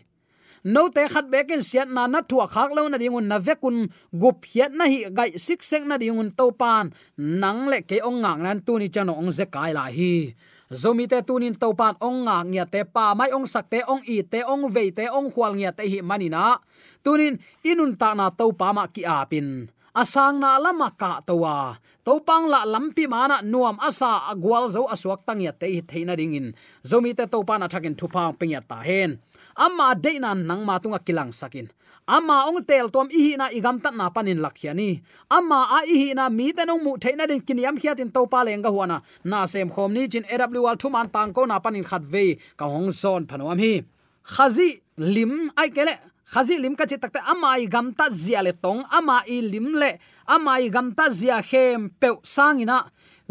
No 0.64 0.94
te 0.94 1.04
khat 1.10 1.26
bekin 1.34 1.66
siat 1.66 1.90
na 1.90 2.06
na 2.06 2.22
thua 2.22 2.46
khak 2.46 2.70
lo 2.78 2.86
na 2.86 3.02
dingun 3.02 3.26
na 3.26 3.42
vekun 3.42 3.90
gup 4.14 4.46
hiat 4.46 4.72
na 4.78 4.86
hi 4.86 5.10
gai 5.10 5.34
sik 5.36 5.66
sek 5.66 5.84
na 5.90 5.98
dingun 5.98 6.30
topan. 6.38 6.94
Nang 7.18 7.66
le 7.66 7.82
ke 7.82 7.98
ong 8.00 8.22
ngang 8.22 8.42
nan 8.46 8.62
tu 8.62 8.78
ni 8.78 8.88
chano 8.94 9.18
ong 9.18 9.34
ze 9.34 9.50
kai 9.50 9.74
la 9.74 9.90
hi. 9.90 10.38
Zomi 10.72 11.04
te 11.04 11.20
tunin 11.20 11.52
to 11.52 11.76
pan 11.76 12.00
ong 12.00 12.24
nga 12.24 12.48
ngya 12.48 12.64
te 12.64 12.88
pa 12.88 13.12
mai 13.12 13.28
ong 13.36 13.44
sak 13.44 13.68
te 13.68 13.84
ong 13.84 14.08
i 14.08 14.24
te 14.24 14.40
ong 14.48 14.72
ve 14.72 14.88
te 14.96 15.04
ong 15.12 15.28
khwal 15.28 15.60
ngya 15.60 15.76
te 15.76 15.84
hi 15.84 16.00
manina 16.00 16.64
tunin 17.04 17.36
inun 17.64 17.98
ta 18.02 18.14
na 18.14 18.30
to 18.30 18.52
pa 18.54 18.74
ma 18.74 18.88
ki 18.88 19.04
apin. 19.06 19.70
Asang 19.92 20.40
na 20.40 20.56
lama 20.56 20.88
ka 20.96 21.20
towa 21.28 21.76
to 22.06 22.24
pang 22.24 22.48
la 22.48 22.64
lampi 22.64 23.06
mana 23.12 23.44
nuam 23.44 23.76
asa 23.84 24.24
agwal 24.32 24.72
zo 24.72 24.88
aswak 24.88 25.28
tangya 25.28 25.52
te 25.52 25.68
theina 25.84 26.16
dingin. 26.16 26.56
Zomi 26.84 27.12
te 27.18 27.26
to 27.28 27.44
pa 27.44 27.58
na 27.60 27.68
thakin 27.68 27.96
ping 28.40 28.52
ya 28.56 28.62
ta 28.64 28.80
hen. 28.88 29.20
Amma 29.58 29.94
deina 29.96 30.32
nang 30.34 30.64
ma 30.66 30.80
tunga 30.80 31.00
kilang 31.00 31.34
sakin. 31.36 31.68
Amma 32.08 32.48
ong 32.48 32.64
tel 32.64 32.90
tom 32.90 33.08
i 33.12 33.36
na 33.38 33.52
igam 33.52 33.78
tat 33.84 33.94
na 33.94 34.10
panin 34.10 34.40
lakhiani 34.40 35.02
amma 35.30 35.60
a 35.78 35.80
i 35.86 36.14
na 36.14 36.30
mi 36.30 36.52
te 36.52 36.64
nong 36.66 36.84
mu 36.84 36.98
theina 36.98 37.28
din 37.28 37.42
kiniam 37.42 37.78
hiatin 37.78 38.10
to 38.16 38.26
pa 38.32 38.44
lenga 38.48 38.72
huana 38.72 39.02
na. 39.24 39.46
Sem 39.46 39.70
khom 39.70 39.92
ni 39.94 40.08
chin 40.08 40.26
awl 40.32 40.76
thu 40.80 40.90
man 40.90 41.10
tang 41.10 41.34
ko 41.36 41.46
na 41.46 41.60
panin 41.60 41.84
khat 41.84 42.02
ve 42.02 42.40
ka 42.58 42.66
hong 42.66 42.92
zon 42.92 43.28
phanom 43.28 43.60
hi. 43.60 43.84
Khazi 44.24 44.82
lim 44.98 45.52
ai 45.58 45.70
kele 45.70 45.94
khazi 46.32 46.56
lim 46.64 46.76
ka 46.80 46.86
chi 46.90 46.98
takte 47.04 47.20
amai 47.32 47.68
gam 47.74 47.88
ta 47.98 48.06
zia 48.10 48.40
le 48.42 48.54
tong, 48.64 48.82
ama 48.98 49.18
i 49.28 49.38
lim 49.52 49.68
le 49.82 49.90
amai 50.36 50.64
gam 50.76 50.88
ta 50.98 51.06
zia 51.20 51.38
hem 51.50 51.90
pe 52.00 52.10
sangina. 52.24 52.78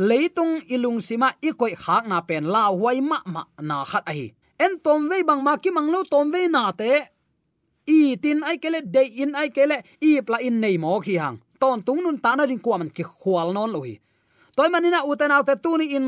Leitung 0.08 0.54
ilung 0.74 1.00
sima 1.06 1.28
ikoi 1.48 1.74
khak 1.76 2.04
na 2.08 2.18
pen 2.28 2.44
la 2.54 2.62
huai 2.72 2.98
ma 3.10 3.18
ma 3.34 3.42
na 3.68 3.84
khat 3.90 4.04
ai 4.12 4.32
en 4.64 4.72
tom 4.84 5.08
ve 5.10 5.18
bang 5.28 5.42
ma 5.46 5.52
ki 5.62 5.70
manglo 5.76 6.00
tom 6.12 6.26
ve 6.32 6.48
na 6.54 6.72
te, 6.80 6.92
i 7.96 8.16
tin 8.22 8.40
ai 8.48 8.56
kele 8.62 8.80
de 8.94 9.02
in 9.22 9.32
ai 9.40 9.48
kele 9.56 9.76
i 10.00 10.20
pla 10.26 10.38
in 10.48 10.56
nei 10.62 10.76
mo 10.82 11.00
khi 11.04 11.16
hang. 11.22 11.38
Ton 11.60 11.82
tung 11.86 12.00
nun 12.04 12.18
ta 12.24 12.30
na 12.36 12.44
ring 12.50 12.62
kwa 12.64 12.78
man 12.80 12.90
ki 12.96 13.04
khwal 13.04 13.52
non 13.56 13.70
lo 13.74 13.80
toy 14.56 14.68
manina 14.72 15.00
uten 15.10 15.32
autte 15.36 15.54
tuni 15.64 15.86
in 15.96 16.06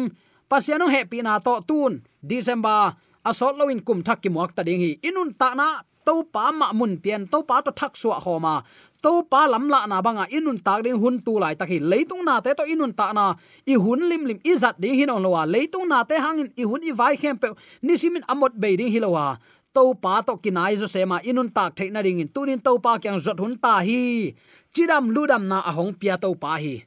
pasiano 0.51 0.87
happy 0.95 1.23
na 1.23 1.39
to 1.47 1.61
tun. 1.69 1.93
December 2.21 2.93
asol 3.25 3.55
loin 3.59 3.81
kum 3.87 4.01
thak 4.07 4.21
ki 4.23 4.29
muak 4.29 4.53
ta 4.57 4.63
ding 4.63 4.81
hi. 4.85 4.91
Inun 5.09 5.31
ta 5.41 5.49
na 5.55 5.67
to 6.07 6.15
pa 6.35 6.53
ma 6.53 6.73
mun 6.73 6.99
pian 7.03 7.27
to 7.33 7.39
pa 7.49 7.61
to 7.65 7.71
thak 7.71 7.93
suwa 8.01 8.19
khoma 8.25 8.55
to 9.03 9.27
pa 9.27 9.51
lam 9.51 9.67
la 9.67 9.83
na 9.91 9.99
banga, 9.99 10.25
inun 10.31 10.63
tak 10.63 10.87
ding 10.87 10.95
hun 11.03 11.19
tu 11.27 11.35
lai 11.43 11.59
takhi 11.59 11.83
leitung 11.83 12.23
na 12.23 12.39
te 12.39 12.55
to 12.55 12.63
inun 12.63 12.95
ta 12.95 13.11
na. 13.11 13.35
I 13.67 13.75
hun 13.75 14.01
lim 14.11 14.23
lim, 14.31 14.39
i 14.47 14.55
zat 14.55 14.79
ding 14.79 14.95
hin 14.95 15.11
on 15.11 15.23
lowa 15.27 15.43
leitung 15.43 15.91
na 15.91 16.07
te 16.07 16.15
hangin, 16.15 16.49
i 16.55 16.63
hun 16.63 16.87
i 16.87 16.95
vai 16.95 17.19
khem 17.19 17.37
pe 17.43 17.51
ni 17.83 17.99
simin 17.99 18.23
amot 18.31 18.55
be 18.55 18.79
ding 18.79 18.95
hilowa 18.95 19.43
to 19.75 19.83
pa 19.99 20.23
to 20.23 20.39
kinai 20.39 20.79
zo 20.79 20.87
sema 20.87 21.19
inun 21.27 21.51
tak 21.51 21.75
theina 21.75 22.01
ding 22.07 22.23
in. 22.23 22.29
Tunin 22.31 22.63
to 22.63 22.79
pa 22.79 23.03
kyang 23.03 23.19
zot 23.19 23.43
hun 23.43 23.59
ta 23.59 23.83
hi. 23.83 24.31
Chidam 24.71 25.11
ludam 25.11 25.51
na 25.51 25.59
ahong 25.67 25.99
pia 25.99 26.15
to 26.15 26.31
pa 26.39 26.63
hi. 26.63 26.87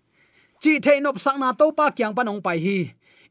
Chi 0.63 0.79
theinop 0.79 1.19
sang 1.19 1.37
na 1.43 1.51
to 1.51 1.75
pa 1.75 1.91
kyang 1.91 2.15
panong 2.15 2.39
pai 2.39 2.57
hi. 2.63 2.79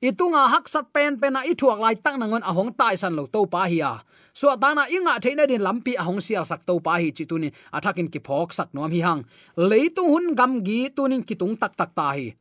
Itunga 0.04 0.44
hak 0.52 0.68
sat 0.68 0.92
pen 0.92 1.16
pen 1.16 1.32
na 1.32 1.40
i 1.48 1.56
thuak 1.56 1.80
lai 1.80 1.96
tak 1.96 2.20
nangon 2.20 2.44
ahong 2.44 2.76
tai 2.76 3.00
san 3.00 3.16
lo 3.16 3.24
to 3.24 3.48
pa 3.48 3.64
hi 3.64 3.80
a 3.80 4.04
so 4.34 4.50
dana 4.62 4.84
inga 4.90 5.14
theina 5.22 5.46
din 5.46 5.62
lampi 5.62 5.94
ahong 5.94 6.18
sial 6.18 6.44
sak 6.50 6.66
to 6.66 6.74
pa 6.82 6.98
hi 6.98 7.14
chituni 7.16 7.48
athakin 7.70 8.10
ki 8.12 8.20
phok 8.26 8.50
sak 8.50 8.68
nom 8.74 8.90
hi 8.90 9.00
hang. 9.06 9.22
Leitung 9.70 10.10
hun 10.12 10.26
gam 10.34 10.52
gi 10.66 10.90
tunin 10.96 11.22
kitung 11.22 11.54
tak 11.54 11.72
tak 11.78 11.94
ta 11.94 12.08
hi. 12.18 12.34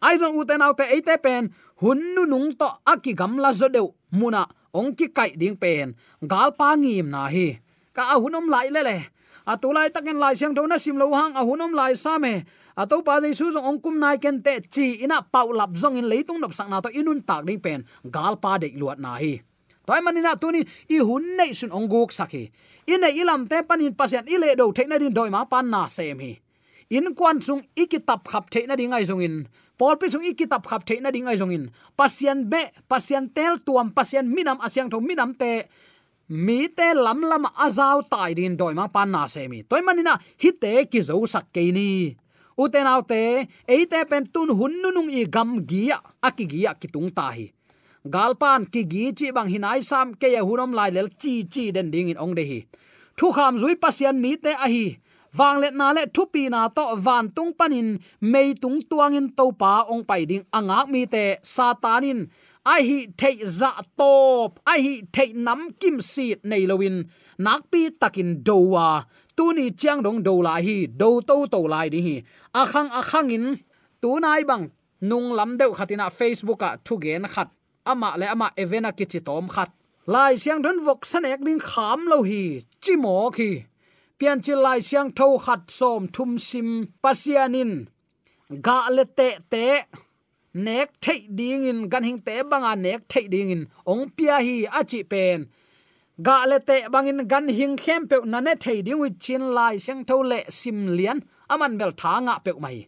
Ai 0.00 0.16
zong 0.16 0.38
u 0.38 0.42
autte 0.46 0.84
ate 0.88 1.14
pen, 1.20 1.52
hun 1.82 1.98
nu 2.14 2.24
nung 2.24 2.56
to 2.56 2.68
aki 2.86 3.12
gam 3.12 3.36
la 3.36 3.52
zo 3.52 3.68
deu, 3.68 3.92
muna 4.12 4.46
ong 4.72 4.94
ki 4.96 5.12
kai 5.12 5.36
ding 5.36 5.56
pen. 5.56 5.92
Gal 6.24 6.56
pa 6.56 6.72
ngim 6.78 7.10
na 7.10 7.28
hi. 7.28 7.58
Ka 7.92 8.16
ahunom 8.16 8.48
lai 8.48 8.70
le 8.70 8.80
le. 8.80 8.98
Atulai 9.44 9.90
takin 9.90 10.16
lai 10.22 10.38
siang 10.38 10.54
thona 10.54 10.78
sim 10.78 10.96
lo 10.96 11.12
hang 11.12 11.34
ahunom 11.34 11.74
lai 11.74 11.92
sa 11.98 12.16
me. 12.16 12.46
A 12.78 12.86
pa 12.86 13.20
jai 13.20 13.34
su 13.34 13.52
zong 13.52 13.66
ongkum 13.66 13.98
nai 13.98 14.16
ken 14.16 14.40
te 14.40 14.60
chi 14.72 15.02
ina 15.04 15.20
pau 15.20 15.52
lap 15.52 15.74
zong 15.74 15.98
in 15.98 16.06
leitung 16.08 16.40
nop 16.40 16.54
sak 16.54 16.70
na 16.70 16.80
to 16.80 16.88
inun 16.88 17.20
tak 17.26 17.44
ding 17.44 17.60
pen. 17.60 17.84
Gal 18.06 18.38
pa 18.38 18.56
de 18.56 18.72
luat 18.78 18.98
na 19.02 19.18
hi 19.18 19.49
toy 19.86 20.00
manina 20.00 20.36
tuni, 20.36 20.64
i 20.88 20.98
hun 20.98 21.36
nei 21.36 21.52
sun 21.52 21.72
onguk 21.72 22.12
sakhi 22.12 22.50
nei 22.98 23.20
ilam 23.20 23.46
te 23.46 23.62
panin 23.62 23.94
pasian 23.94 24.26
ile 24.26 24.56
do 24.56 24.72
theina 24.72 24.98
din 24.98 25.14
doi 25.14 25.30
ma 25.30 25.44
pan 25.44 25.70
na 25.70 25.86
sem 25.86 26.18
hi. 26.18 26.40
In 26.90 27.14
kwan 27.14 27.38
sung 27.42 27.62
ikitap 27.76 28.26
khap 28.26 28.50
theina 28.50 28.74
ding 28.74 28.92
ai 28.92 29.06
zong 29.06 29.22
in. 29.22 29.46
Pol 29.78 29.94
pi 29.94 30.10
sung 30.10 30.26
ikitap 30.26 30.66
khap 30.66 30.82
theina 30.82 31.12
ding 31.14 31.28
ai 31.28 31.38
zong 31.38 31.54
in. 31.54 31.70
Pasian 31.94 32.50
be, 32.50 32.66
pasian 32.90 33.30
tel 33.30 33.62
tuam, 33.62 33.94
pasian 33.94 34.26
minam 34.26 34.58
asyang 34.58 34.90
tho 34.90 34.98
minam 34.98 35.36
te, 35.38 35.70
mi 36.28 36.66
te 36.66 36.94
lam 36.94 37.22
lam 37.22 37.46
azau 37.58 38.02
tai 38.02 38.34
din 38.34 38.56
doi 38.56 38.74
ma 38.74 38.88
pan 38.88 39.10
na 39.10 39.26
se 39.26 39.46
mi 39.50 39.62
toy 39.62 39.82
manina 39.82 40.18
hi 40.42 40.50
te 40.54 40.86
ki 40.90 41.00
zo 41.02 41.22
sak 41.26 41.52
ke 41.54 41.70
ni. 41.70 42.16
Uten 42.58 42.86
autte 42.86 43.46
eite 43.70 44.00
pen 44.10 44.26
tun 44.26 44.50
hun 44.50 44.82
nunung 44.82 45.10
i 45.10 45.24
gam 45.24 45.62
gia 45.62 46.02
akigia 46.22 46.74
kitung 46.74 47.14
ta 47.14 47.30
hi 47.30 47.52
galpan 48.04 48.64
ki 48.72 48.82
gi 48.92 49.12
chi 49.12 49.30
bang 49.30 49.48
hinai 49.48 49.80
sam 49.82 50.14
ke 50.14 50.28
ya 50.32 50.40
hunom 50.40 50.72
lai 50.72 50.90
lel 50.90 51.08
chi 51.20 51.44
chi 51.52 51.70
den 51.70 51.90
ding 51.90 52.08
in 52.08 52.16
ong 52.16 52.34
de 52.34 52.44
hi. 52.50 52.58
Thu 53.16 53.32
kham 53.32 53.56
zui 53.56 53.74
pasian 53.82 54.20
mi 54.20 54.36
te 54.36 54.52
a 54.52 54.68
hi. 54.68 54.96
Wang 55.38 55.60
let 55.62 55.74
na 55.74 55.92
le 55.92 56.06
thu 56.14 56.24
pi 56.32 56.48
na 56.48 56.68
to 56.68 56.96
van 56.96 57.28
tung 57.36 57.52
panin, 57.58 57.98
mei 58.20 58.54
tung 58.62 58.80
tuang 58.90 59.14
in 59.14 59.28
to 59.38 59.52
pa 59.60 59.84
ong 59.92 60.04
pai 60.04 60.24
ding 60.30 60.44
anga 60.52 60.86
mi 60.92 61.06
te 61.06 61.24
satanin. 61.42 62.28
Ai 62.64 62.82
hi 62.88 62.98
thei 63.20 63.36
za 63.44 63.72
top, 63.98 64.58
ai 64.66 64.80
hi 64.86 64.94
thei 65.12 65.32
nam 65.32 65.60
kim 65.80 66.00
si 66.00 66.34
nei 66.44 66.66
lowin 66.70 66.96
nak 67.38 67.62
pi 67.70 67.90
takin 68.00 68.30
dowa 68.46 68.88
tu 69.40 69.52
ni 69.56 69.70
chiang 69.70 70.02
dong 70.02 70.20
do 70.22 70.42
la 70.42 70.60
hi, 70.60 70.86
do 71.00 71.20
to 71.28 71.46
to 71.52 71.60
lai 71.72 71.88
di 71.88 72.00
hi. 72.06 72.16
Akhang 72.52 72.90
akhang 73.00 73.30
in, 73.32 73.56
tu 74.02 74.20
nai 74.20 74.44
bang, 74.44 74.68
nung 75.00 75.32
lam 75.32 75.56
deuh 75.56 75.72
khatina 75.72 76.06
facebook 76.18 76.60
a 76.68 76.76
thu 76.84 76.98
gen 77.00 77.24
khat 77.24 77.48
ama 77.86 78.14
le 78.16 78.26
ama 78.26 78.50
evena 78.56 78.90
ki 78.96 79.04
chi 79.12 79.20
tom 79.20 79.48
khat. 79.48 79.70
Lai 80.06 80.34
siang 80.36 80.62
don 80.62 80.78
vok 80.86 81.04
san 81.04 81.24
ek 81.24 81.40
ding 81.46 81.60
kham 81.60 82.00
lo 82.06 82.22
hi. 82.22 82.62
Chi 82.82 82.96
mo 82.96 83.30
khi. 83.30 83.50
Pian 84.18 84.38
chi 84.44 84.54
lai 84.54 84.80
siang 84.80 85.10
tho 85.18 85.38
khat 85.44 85.62
som 85.78 86.08
thum 86.14 86.38
sim 86.38 86.68
pasianin. 87.02 87.72
Ga 88.66 88.78
le 88.96 89.04
te 89.04 89.28
te. 89.52 89.66
Nek 90.54 90.88
thei 91.04 91.20
ding 91.38 91.64
in. 91.70 91.88
Gan 91.92 92.02
hing 92.02 92.20
te 92.26 92.42
banga 92.50 92.74
nek 92.76 93.00
thei 93.08 93.26
ding 93.28 93.50
in. 93.54 93.62
Ong 93.86 94.04
pia 94.16 94.36
hi 94.46 94.56
a 94.78 94.80
chi 94.90 95.00
pen. 95.12 95.46
Ga 96.26 96.44
le 96.50 96.58
te 96.68 96.76
bangin 96.92 97.28
gan 97.32 97.48
hing 97.48 97.76
khem 97.76 98.02
pe 98.10 98.16
na 98.24 98.40
ne 98.40 98.54
thei 98.64 98.82
ding 98.82 99.00
with 99.02 99.20
chin 99.24 99.42
lai 99.56 99.76
siang 99.84 100.02
tho 100.08 100.16
le 100.30 100.38
sim 100.48 100.78
lian. 100.96 101.18
Aman 101.52 101.78
bel 101.78 101.92
tha 102.00 102.12
nga 102.26 102.34
pe 102.44 102.52
mai. 102.64 102.78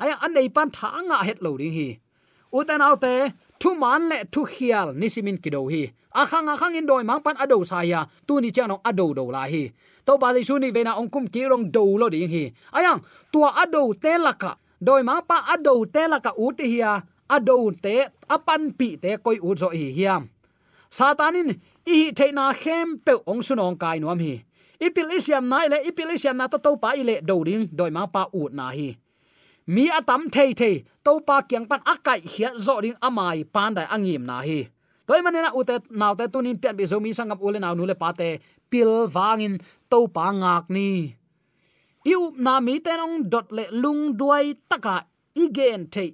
Aya 0.00 0.14
an 0.24 0.34
nei 0.34 0.48
pan 0.48 0.68
tha 0.76 0.88
nga 1.08 1.18
het 1.28 1.38
lo 1.44 1.56
ding 1.60 1.72
hi. 1.78 1.88
Uten 2.56 2.80
autte 2.80 3.14
thu 3.60 3.74
man 3.74 4.08
le 4.10 4.18
thu 4.32 4.44
khial 4.44 4.88
nisimin 5.00 5.38
kido 5.42 5.60
hi. 5.72 5.82
Akhang 6.20 6.48
akhang 6.48 6.76
in 6.78 6.86
doi 6.86 7.04
mang 7.04 7.22
pan 7.24 7.36
ado 7.36 7.64
sa 7.64 7.80
ya. 7.80 8.00
Tu 8.26 8.40
ni 8.40 8.50
chang 8.50 8.76
ado 8.88 9.06
do 9.18 9.24
la 9.30 9.44
hi. 9.52 9.72
To 10.06 10.18
ba 10.18 10.32
li 10.32 10.42
su 10.48 10.58
ni 10.58 10.70
ve 10.70 10.82
na 10.84 10.92
ong 11.00 11.10
kum 11.12 11.26
ki 11.28 11.42
rong 11.50 11.64
do 11.74 11.84
lo 12.00 12.06
ding 12.08 12.28
hi. 12.28 12.44
Ayang 12.76 13.00
tua 13.32 13.50
ado 13.62 13.92
te 14.02 14.12
laka 14.18 14.52
doi 14.80 15.02
mang 15.02 15.22
pa 15.28 15.44
ado 15.54 15.84
te 15.94 16.02
laka 16.12 16.30
u 16.38 16.52
ti 16.58 16.64
hi 16.72 16.80
ado 17.28 17.56
te 17.84 18.06
apan 18.28 18.72
pi 18.78 18.88
te 19.02 19.10
koi 19.24 19.38
u 19.42 19.50
zo 19.60 19.68
hi 19.68 19.92
hiam. 19.96 20.28
Satanin, 20.90 21.50
i 21.86 21.94
hi 22.00 22.12
theina 22.18 22.54
khem 22.54 22.98
pe 23.04 23.12
ong 23.26 23.42
sunong 23.42 23.76
kai 23.78 23.98
nuam 23.98 24.18
hi. 24.18 24.34
Ipil 24.80 25.10
isiam 25.16 25.48
nai 25.48 25.68
le, 25.72 25.78
ipil 25.88 26.12
isiam 26.14 26.36
na 26.36 26.46
to 26.52 26.58
to 26.58 26.76
pa 26.76 26.92
ile 27.00 27.20
do 27.24 27.44
ding, 27.44 27.68
doi 27.72 27.90
mang 27.90 28.08
pa 28.12 28.28
u 28.32 28.48
na 28.52 28.70
hi 28.70 28.96
mi 29.66 29.88
atam 29.98 30.22
thei 30.34 30.50
thei, 30.60 30.84
to 31.04 31.12
pa 31.26 31.36
kyang 31.42 31.66
pan 31.70 31.80
akai 31.92 32.20
hia 32.32 32.50
zo 32.64 32.80
ding 32.84 32.98
amai 33.06 33.38
pan 33.54 33.74
dai 33.76 33.86
angim 33.94 34.22
na 34.30 34.40
hi. 34.48 34.60
Toy 35.06 35.20
manena 35.24 35.50
ute 35.58 35.76
naw 36.00 36.12
te 36.18 36.24
tunin 36.32 36.56
pian 36.62 36.76
bi 36.78 36.84
zo 36.92 36.96
mi 37.04 37.10
sangam 37.18 37.38
ule 37.46 37.58
naw 37.60 37.74
nule 37.78 37.94
pa 38.02 38.08
te 38.20 38.28
pil 38.70 38.90
wangin 39.14 39.54
to 39.90 39.98
pa 40.16 40.26
ngak 40.40 40.66
ni. 40.76 40.88
Iu 42.12 42.20
na 42.44 42.54
mi 42.66 42.74
ten 42.84 43.00
ong 43.04 43.16
dot 43.32 43.46
le 43.56 43.64
lung 43.82 44.02
duai 44.18 44.46
taka 44.70 44.96
igen 45.44 45.82
thei. 45.94 46.10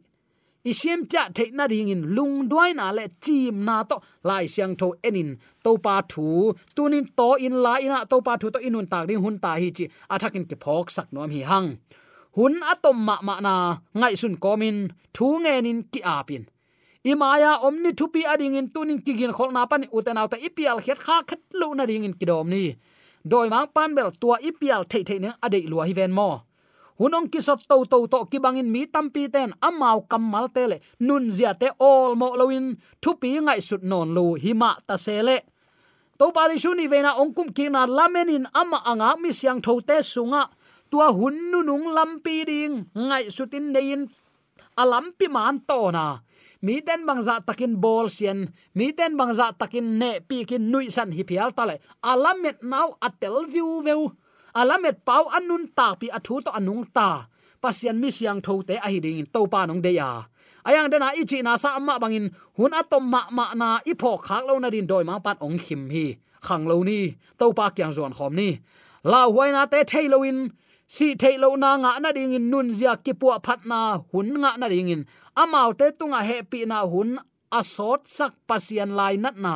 Isiem 0.71 1.01
pya 1.11 1.23
thei 1.37 1.51
na 1.59 1.65
ding 1.73 1.89
in 1.95 2.03
lung 2.17 2.49
duai 2.51 2.71
na 2.79 2.87
le 2.97 3.05
chim 3.25 3.65
na 3.67 3.77
to 3.91 3.97
lai 4.29 4.45
siang 4.53 4.75
tho 4.81 4.89
enin 5.09 5.31
to 5.65 5.71
pa 5.85 5.95
thu. 6.13 6.55
Tunin 6.77 7.05
to 7.19 7.29
in 7.47 7.55
la 7.65 7.75
ina 7.85 7.99
to 8.11 8.17
pa 8.27 8.33
thu 8.41 8.47
to 8.55 8.59
inun 8.67 8.87
tak 8.93 9.05
ding 9.09 9.23
hun 9.25 9.37
ta 9.45 9.53
hi 9.61 9.69
chi 9.77 9.85
athakin 10.15 10.45
ke 10.51 10.57
phok 10.65 10.87
sak 10.97 11.09
nom 11.15 11.31
hi 11.37 11.43
hang 11.51 11.69
hun 12.37 12.55
atom 12.73 12.97
ma 13.09 13.17
ma 13.27 13.35
na 13.47 13.55
ngai 14.01 14.15
sun 14.21 14.35
komin, 14.45 14.77
thu 15.15 15.27
ngenin 15.43 15.79
ki 15.93 16.01
apin 16.19 16.45
imaya 17.05 17.59
omni 17.63 17.93
thupi 17.93 18.23
ading 18.25 18.55
in 18.55 18.71
tunin 18.71 19.03
kigin 19.03 19.35
khol 19.35 19.51
na 19.53 19.67
pan 19.67 19.83
utenaw 19.91 20.27
ta 20.31 20.37
ipial 20.39 20.79
khet 20.85 20.99
kha 21.07 21.17
khat 21.29 21.43
lu 21.59 21.75
na 21.75 21.85
ring 21.85 22.05
in 22.05 22.15
kidom 22.15 22.49
ni. 22.49 22.79
Doi 23.27 23.49
mang 23.51 23.67
pan 23.75 23.95
bel 23.95 24.11
tua 24.21 24.37
ipial 24.39 24.83
thei 24.91 25.03
thei 25.09 25.19
ne 25.19 25.31
ade 25.43 25.59
lua 25.71 25.85
hi 25.87 25.93
ven 25.93 26.13
mo. 26.19 26.31
Hunong 26.99 27.27
ki 27.33 27.41
sot 27.41 27.61
to 27.69 27.77
to 27.91 28.07
to 28.07 28.19
ki 28.31 28.39
bangin 28.39 28.71
mi 28.71 28.87
tampi 28.87 29.27
ten 29.35 29.51
amau 29.69 30.07
kamal 30.11 30.47
tele 30.55 30.79
nun 31.01 31.31
zia 31.31 31.55
te 31.55 31.69
all 31.79 32.15
mo 32.15 32.29
loin 32.41 32.67
thupi 33.03 33.31
ngai 33.47 33.61
sut 33.69 33.83
non 33.83 34.15
lu 34.15 34.25
hima 34.43 34.71
ta 34.87 34.95
sele 35.05 35.37
to 36.19 36.31
pa 36.31 36.47
ri 36.47 36.57
shuni 36.63 36.87
vena 36.93 37.19
ongkum 37.23 37.49
ki 37.57 37.67
na 37.75 37.83
lamenin 37.87 38.47
ama 38.55 38.79
anga 38.91 39.11
mi 39.23 39.31
siang 39.39 39.61
tho 39.65 39.81
te 39.89 39.97
sunga 40.13 40.43
tua 40.93 41.09
hun 41.17 41.49
nu 41.49 41.65
nung 41.65 41.89
lampi 41.97 42.45
ding. 42.45 42.75
Ngai 42.93 43.33
sutin 43.33 43.73
nein 43.73 44.05
alampi 44.77 45.27
man 45.33 45.57
to 45.65 45.89
na. 45.97 46.21
Mi 46.61 46.85
ten 46.87 47.09
bangza 47.09 47.41
takin 47.41 47.81
bol 47.81 48.07
sian. 48.13 48.53
Mi 48.77 48.93
ten 48.93 49.17
bangza 49.17 49.47
takin 49.57 49.87
ne 50.01 50.21
pi 50.29 50.45
kin 50.45 50.69
nui 50.69 50.93
san 50.93 51.09
hi 51.17 51.23
pial 51.25 51.51
tale 51.57 51.81
alamet 52.05 52.61
now 52.63 52.89
atel 53.01 53.49
view 53.49 53.81
veu. 53.81 54.13
Alamet 54.61 55.01
pau 55.09 55.25
anun 55.33 55.65
ta 55.73 55.97
pi 56.01 56.07
athu 56.13 56.45
to 56.45 56.51
anung 56.53 56.85
ta. 56.93 57.09
Pasian 57.63 57.97
mi 58.03 58.13
siang 58.13 58.45
tho 58.45 58.61
te 58.69 58.75
a 58.77 58.89
hi 58.93 59.01
ding 59.01 59.25
to 59.35 59.41
pa 59.53 59.65
nong 59.65 59.81
de 59.81 59.93
ya 59.97 60.11
ayang 60.67 60.91
dena 60.91 61.11
ichi 61.19 61.43
na 61.43 61.59
sa 61.59 61.75
amma 61.79 61.99
bangin 61.99 62.31
hun 62.59 62.73
atom 62.75 63.05
ma 63.13 63.27
ma 63.31 63.55
na 63.55 63.69
ipho 63.83 64.19
khak 64.19 64.47
lo 64.47 64.59
na 64.59 64.69
din 64.71 64.87
doi 64.87 65.05
ma 65.05 65.19
pat 65.19 65.39
ong 65.43 65.59
him 65.59 65.91
hi. 65.91 66.07
Khang 66.43 66.67
lo 66.71 66.83
ni 66.83 67.15
to 67.39 67.47
pa 67.59 67.71
kyang 67.71 67.95
zon 67.97 68.13
khom 68.19 68.35
ni. 68.35 68.59
La 69.05 69.27
huaina 69.31 69.63
te 69.73 69.79
thailoin 69.91 70.39
si 70.93 71.07
thei 71.21 71.41
lo 71.41 71.57
na 71.57 71.71
nga 71.81 71.93
na 72.05 72.11
ding 72.17 72.37
in 72.37 72.47
nun 72.53 72.69
zia 72.79 72.93
ki 73.05 73.13
pu 73.21 73.27
phat 73.47 73.61
na 73.71 73.81
hun 74.13 74.29
nga 74.43 74.51
na 74.61 74.67
ding 74.73 74.93
in. 74.95 75.03
Amau 75.43 75.73
te 75.79 75.87
tunga 75.99 76.21
he 76.29 76.37
pi 76.51 76.69
na 76.69 76.79
hun 76.93 77.11
asot 77.59 78.01
sak 78.17 78.33
pasian 78.49 78.93
lai 78.99 79.17
nat 79.17 79.37
na. 79.45 79.55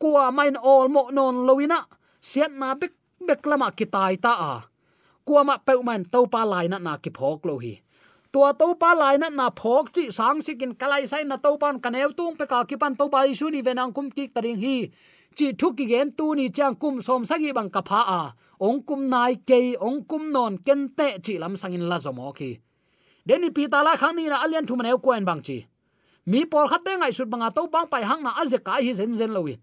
Kwa 0.00 0.32
main 0.36 0.56
all 0.56 0.88
mo 0.94 1.02
non 1.16 1.36
loina 1.46 1.80
siat 2.28 2.52
na 2.60 2.72
bek 2.80 2.92
beklama 3.26 3.68
kitai 3.78 4.16
ta 4.24 4.32
a. 4.52 4.54
Kuama 5.26 5.54
peuman 5.66 6.02
to 6.12 6.20
pa 6.32 6.48
lai 6.52 6.66
nat 6.72 6.82
na 6.86 6.96
ki 6.96 7.10
phok 7.18 7.44
lo 7.48 7.54
hi. 7.60 7.74
Tua 8.32 8.56
to 8.60 8.72
pa 8.80 8.90
lai 9.00 9.16
na 9.20 9.28
na 9.28 9.46
phok 9.60 9.92
chi 9.94 10.04
sang 10.08 10.40
sikin 10.46 10.72
kalai 10.80 11.04
sai 11.12 11.24
na 11.28 11.36
to 11.44 11.50
pan 11.62 11.76
kanew 11.84 12.10
tung 12.16 12.36
pe 12.40 12.44
ka 12.52 12.64
ki 12.64 12.76
pan 12.80 12.96
to 12.96 13.04
pa 13.12 13.28
isu 13.28 13.46
ni 13.52 13.60
venang 13.66 13.92
kum 13.92 14.08
ki 14.16 14.32
taring 14.34 14.60
hi. 14.64 14.76
Chi 15.36 15.46
thu 15.60 15.76
ki 15.76 15.84
gen 15.92 16.08
tu 16.18 16.26
ni 16.38 16.48
chang 16.56 16.74
kum 16.82 16.94
som 17.06 17.20
sagi 17.28 17.52
bang 17.52 17.68
ka 17.68 17.82
pha 17.88 18.00
a 18.20 18.22
ong 18.60 18.80
kum 18.88 19.08
nai 19.08 19.34
ke 19.48 19.60
ong 19.80 20.04
kum 20.10 20.32
non 20.32 20.58
ken 20.66 20.88
te 20.98 21.08
chi 21.24 21.34
lam 21.42 21.56
sangin 21.56 21.88
la 21.90 21.96
zomo 22.04 22.32
ki 22.38 22.50
deni 23.26 23.48
pi 23.56 23.68
ta 23.72 23.82
la 23.82 23.96
khang 23.96 24.14
ni 24.16 24.28
na 24.28 24.36
alian 24.44 24.66
thu 24.68 24.76
manew 24.76 24.98
ko 25.04 25.10
en 25.18 25.24
bang 25.24 25.40
chi 25.46 25.58
mi 26.30 26.44
por 26.44 26.68
khat 26.70 26.82
te 26.84 26.92
ngai 26.96 27.12
sut 27.16 27.28
banga 27.32 27.48
to 27.56 27.62
bang 27.74 27.88
pai 27.92 28.02
hang 28.10 28.22
na 28.22 28.30
aze 28.40 28.58
kai 28.66 28.80
hi 28.86 28.92
zen 28.98 29.12
zen 29.20 29.32
lowin 29.36 29.58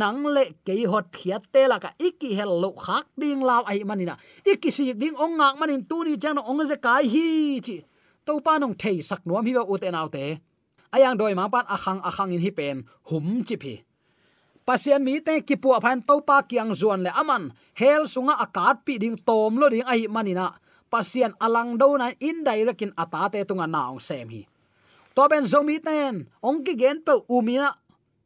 nang 0.00 0.20
le 0.34 0.44
ke 0.66 0.74
hot 0.92 1.06
thiat 1.16 1.42
te 1.52 1.62
la 1.70 1.78
ka 1.84 1.90
iki 2.08 2.30
hel 2.38 2.52
lo 2.62 2.70
khak 2.84 3.06
ding 3.20 3.42
law 3.48 3.62
ai 3.70 3.80
manina 3.88 4.14
iki 4.52 4.70
si 4.76 4.92
ding 5.02 5.16
ong 5.24 5.34
ngak 5.40 5.54
manin 5.60 5.82
tu 5.90 6.04
ni 6.06 6.14
chang 6.22 6.38
ong 6.50 6.60
ze 6.70 6.76
kai 6.86 7.02
hi 7.12 7.26
chi 7.66 7.76
to 8.26 8.32
pa 8.44 8.58
nong 8.58 8.74
thei 8.80 8.96
sak 9.08 9.20
nuam 9.26 9.44
hi 9.46 9.52
ba 9.58 9.62
u 9.72 9.74
te 9.82 9.88
naw 9.96 10.06
te 10.14 10.24
ayang 10.94 11.16
doi 11.20 11.34
ma 11.38 11.48
pan 11.48 11.64
akhang 11.74 12.00
akhang 12.08 12.30
in 12.36 12.42
hi 12.44 12.50
pen 12.58 12.76
hum 13.08 13.26
chi 13.48 13.56
phi 13.62 13.74
pasian 14.66 15.02
mi 15.02 15.20
te 15.20 15.40
ki 15.42 15.56
pu 15.62 15.68
phan 15.82 16.02
to 16.02 16.20
pa 16.28 16.42
kiang 16.42 16.72
zuan 16.74 17.02
le 17.06 17.10
aman. 17.10 17.52
Hel 17.74 18.06
sunga 18.06 18.34
akat 18.44 18.84
pi 18.86 18.98
ding 19.02 19.16
tom 19.16 19.58
lo 19.60 19.66
ding 19.68 19.86
ai 19.86 20.06
manina 20.06 20.54
pasian 20.92 21.32
alang 21.40 21.80
do 21.80 21.96
na 21.98 22.12
indirect 22.20 22.82
in 22.82 22.92
atate 23.02 23.40
tunga 23.48 23.66
naung 23.66 24.00
sem 24.00 24.28
hi. 24.28 24.42
To 25.14 25.28
ben 25.28 25.44
zomi 25.44 25.76
ten 25.82 26.28
ong 26.40 26.64
ki 26.64 26.74
gen 26.76 26.98
pe 27.06 27.14
umina 27.28 27.72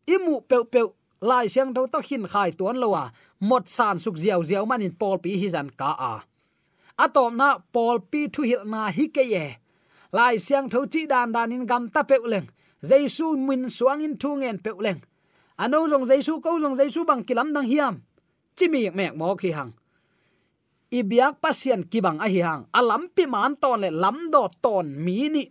imu 0.07 0.43
pe 0.49 0.63
pe 0.73 0.83
lai 1.21 1.47
siang 1.49 1.73
do 1.75 1.87
to 1.87 1.99
hin 1.99 2.25
khai 2.27 2.51
tuan 2.59 2.79
lowa 2.83 3.11
mot 3.41 3.65
san 3.69 3.99
suk 3.99 4.17
ziaw 4.23 4.41
ziaw 4.43 4.65
manin 4.67 4.95
pol 5.01 5.19
pi 5.19 5.39
hi 5.41 5.49
zan 5.49 5.71
ka 5.71 5.91
a. 6.13 6.15
Atom 6.97 7.37
na 7.37 7.59
pol 7.75 8.01
pi 8.11 8.29
thu 8.33 8.43
hil 8.43 8.65
na 8.65 8.89
hi 8.97 9.07
ke 9.09 9.25
ye. 9.25 9.47
Lai 10.13 10.39
siang 10.39 10.71
tho 10.73 10.87
chi 10.93 11.03
dan 11.07 11.33
dan 11.33 11.53
in 11.53 11.67
gam 11.67 11.89
ta 11.95 12.03
pe 12.03 12.17
leng. 12.33 12.49
Jaisu 12.89 13.37
min 13.37 13.71
suang 13.71 14.01
in 14.07 14.15
thu 14.21 14.31
ngen 14.41 14.59
pe 14.65 14.71
leng 14.85 15.01
ano 15.57 15.89
jong 15.89 16.07
jaisu, 16.09 16.41
ko 16.45 16.61
jong 16.61 16.77
jaisu 16.77 17.05
bang 17.09 17.25
kilam 17.25 17.53
nang 17.53 17.65
hiam? 17.65 18.05
Chimi 18.57 18.89
mek 18.93 19.17
mo 19.17 19.37
khi 19.37 19.53
hang. 19.53 19.73
Ibiak 20.93 21.43
pasien 21.43 21.83
kibang 21.85 22.21
a 22.21 22.29
hi 22.29 22.41
hang. 22.41 22.69
Alam 22.73 23.09
pi 23.13 23.27
man 23.27 23.57
ton 23.57 23.81
le, 23.81 23.91
lam 23.91 24.31
do 24.31 24.49
ton 24.63 24.87
mi 24.87 25.29
ni. 25.29 25.45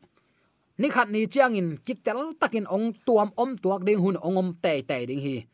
Ni 0.78 0.90
khat 0.90 1.10
ni 1.10 1.28
chiang 1.28 1.56
in 1.56 1.78
kitel 1.78 2.34
takin 2.40 2.68
ong 2.68 2.94
tuam 3.06 3.30
om 3.38 3.56
tuak 3.58 3.86
ding 3.86 4.00
hun 4.00 4.18
ong 4.18 4.38
om 4.38 4.50
te 4.64 4.82
te 4.82 5.06
ding 5.06 5.22
hi. 5.22 5.46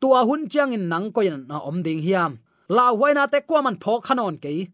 Tua 0.00 0.24
hun 0.24 0.48
chiang 0.48 0.72
in 0.72 0.88
nang 0.88 1.12
ko 1.12 1.20
in 1.20 1.46
na 1.48 1.58
om 1.58 1.82
ding 1.82 2.02
hiam. 2.02 2.38
La 2.68 2.90
huai 2.92 3.14
na 3.14 3.26
te 3.26 3.40
kwa 3.40 3.62
man 3.62 3.76
phok 3.76 4.04
khanon 4.06 4.36
ke 4.42 4.68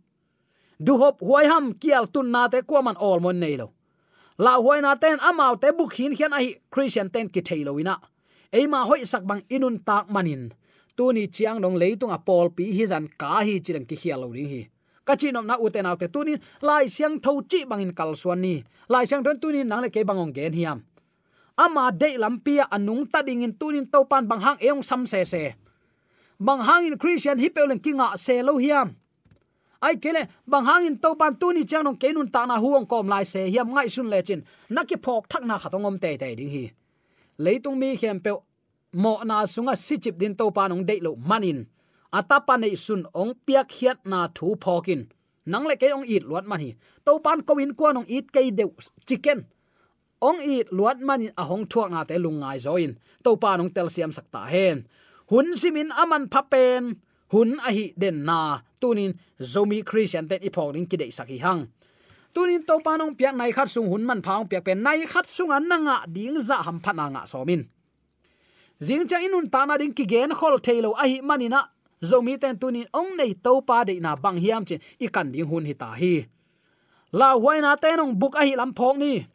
du 0.80 0.96
hop 0.96 1.20
huai 1.20 1.46
ham 1.50 1.72
kial 1.74 2.06
tun 2.06 2.30
na 2.30 2.48
te 2.48 2.62
kwa 2.62 2.82
man 2.82 2.96
all 2.96 3.20
mon 3.20 3.38
nei 3.40 3.56
lo. 3.56 3.72
La 4.38 4.56
huai 4.62 4.80
na 4.80 4.94
ten 4.94 5.18
amau 5.18 5.56
te 5.60 5.68
bukhin 5.78 6.12
khian 6.16 6.32
a 6.32 6.38
hi 6.42 6.54
christian 6.70 7.10
ten 7.10 7.28
ki 7.28 7.40
thailo 7.40 7.78
ina 7.80 7.96
eima 8.52 8.84
hoi 8.84 9.04
sak 9.04 9.24
bang 9.24 9.42
inun 9.48 9.78
tak 9.84 10.08
manin. 10.10 10.50
Tu 10.96 11.12
ni 11.12 11.28
chiang 11.28 11.60
dong 11.62 11.76
leitung 11.78 12.10
a 12.10 12.18
pol 12.18 12.50
pi 12.50 12.72
hi 12.74 12.84
zan 12.86 13.06
ka 13.06 13.44
hi 13.46 13.60
chilang 13.60 13.86
ki 13.86 13.96
hialo 13.96 14.32
ding 14.32 14.48
hi. 14.48 14.62
Kachinom 15.06 15.46
na 15.46 15.56
uten 15.56 15.86
autte 15.86 16.08
tunin 16.12 16.40
lai 16.62 16.88
siang 16.88 17.20
tho 17.20 17.40
chi 17.50 17.64
bangin 17.64 17.94
kal 17.94 18.12
suan 18.16 18.40
ni. 18.40 18.64
Lai 18.88 19.04
siang 19.06 19.24
thon 19.24 19.38
tunin 19.40 19.68
nang 19.68 19.82
le 19.82 19.88
ke 19.90 20.04
bangong 20.04 20.34
gen 20.34 20.52
hiam 20.52 20.80
ama 21.58 21.90
de 21.90 22.14
lampia 22.18 22.70
anung 22.70 23.02
ta 23.10 23.22
ding 23.22 23.42
in 23.42 23.52
tunin 23.52 23.86
to 23.90 24.04
pan 24.06 24.26
bang 24.30 24.40
hang 24.40 24.58
eong 24.62 24.82
sam 24.82 25.06
se 25.06 25.24
se. 25.24 25.54
Bang 26.38 26.62
hang 26.62 26.86
in 26.86 26.98
christian 26.98 27.38
hi 27.38 27.48
pelen 27.50 27.82
kinga 27.82 28.14
se 28.16 28.42
lo 28.42 28.58
hiam 28.62 28.94
ai 29.82 29.94
kele 29.98 30.30
bang 30.46 30.64
hang 30.64 30.86
in 30.86 30.96
to 30.98 31.14
pan 31.18 31.34
tu 31.34 31.52
ni 31.52 31.64
chang 31.66 31.82
nong 31.82 31.98
kenun 31.98 32.30
ta 32.30 32.46
na 32.46 32.56
huong 32.62 32.86
kom 32.86 33.10
lai 33.10 33.24
se 33.24 33.50
hiam 33.50 33.74
ngai 33.74 33.90
sun 33.90 34.06
le 34.06 34.22
chin. 34.22 34.46
Naki 34.70 34.96
phok 35.02 35.26
thak 35.28 35.42
na 35.42 35.58
khatongom 35.58 35.98
te 35.98 36.16
te 36.16 36.34
ding 36.38 36.50
hi 36.50 36.70
leitung 37.38 37.78
mi 37.78 37.96
khem 37.96 38.18
pe 38.20 38.30
mo 38.92 39.22
na 39.24 39.46
sunga 39.46 39.74
sichip 39.76 40.18
din 40.18 40.34
to 40.34 40.50
pa 40.50 40.68
nong 40.68 40.84
dei 40.88 41.00
lo 41.00 41.14
manin. 41.16 41.66
Atapa 42.12 42.56
nei 42.56 42.74
sun 42.74 43.04
ong 43.14 43.32
piak 43.46 43.68
hiat 43.78 43.98
na 44.10 44.28
thu 44.36 44.56
phokin. 44.56 45.06
Nang 45.46 45.64
le 45.68 45.76
ke 45.76 45.88
ong 45.92 46.04
it 46.08 46.24
luat 46.28 46.44
man 46.44 46.60
hi. 46.60 46.70
To 47.06 47.20
pan 47.24 47.40
ko 47.46 47.56
in 47.60 47.72
ko 47.78 47.92
nong 47.92 48.08
it 48.08 48.32
ke 48.32 48.40
de 48.50 48.64
chicken. 49.08 49.44
Ong 50.20 50.40
it 50.40 50.68
luat 50.72 50.98
man 51.00 51.30
a 51.36 51.44
hong 51.44 51.64
thuak 51.70 51.88
na 51.92 52.04
te 52.04 52.16
lungai 52.16 52.58
zoin. 52.60 52.96
To 53.24 53.36
pa 53.36 53.56
nong 53.56 53.70
tel 53.76 53.88
siam 53.88 54.12
sakta 54.12 54.48
hen. 54.48 54.88
Hun 55.30 55.56
simin 55.56 55.92
aman 55.92 56.28
phapen 56.32 57.00
hun 57.32 57.60
a 57.60 57.70
hi 57.72 57.92
den 57.96 58.24
na. 58.24 58.64
Tunin 58.80 59.18
zomi 59.40 59.84
christian 59.84 60.28
ten 60.28 60.40
ipok 60.40 60.72
ning 60.72 60.88
kidei 60.88 61.12
saki 61.12 61.38
hang 61.44 61.68
tunin 62.38 62.62
to 62.62 62.78
panong 62.78 63.18
piak 63.18 63.34
nai 63.34 63.50
khat 63.50 63.66
sung 63.66 63.90
hun 63.90 64.06
man 64.06 64.22
phang 64.22 64.46
piak 64.46 64.62
pen 64.62 64.78
nai 64.86 65.02
khat 65.10 65.26
sung 65.26 65.50
an 65.50 65.66
nga 65.66 66.06
ding 66.06 66.38
za 66.38 66.62
ham 66.62 66.78
phana 66.78 67.10
nga 67.10 67.22
somin. 67.26 67.66
Zing 68.78 69.10
cha 69.10 69.18
inun 69.18 69.50
ta 69.50 69.66
na 69.66 69.74
ding 69.74 69.90
ki 69.90 70.06
gen 70.06 70.30
khol 70.38 70.62
thailo 70.62 70.94
a 70.94 71.02
hi 71.10 71.18
manina. 71.18 71.66
Zomi 71.98 72.38
ten 72.38 72.54
tunin 72.54 72.86
ong 72.94 73.18
nei 73.18 73.34
to 73.34 73.58
pa 73.66 73.82
de 73.82 73.98
na 73.98 74.14
bang 74.14 74.38
hiam 74.38 74.62
chin. 74.62 74.78
I 75.02 75.10
kan 75.10 75.34
ding 75.34 75.50
hun 75.50 75.66
hi 75.66 75.74
ta 75.74 75.98
hi. 75.98 76.30
La 77.10 77.34
huai 77.34 77.58
na 77.58 77.74
ten 77.74 77.98
ong 77.98 78.14
buk 78.14 78.38
a 78.38 78.46
hi 78.46 78.54
lam 78.54 78.70
phok 78.78 78.94
ni. 79.02 79.26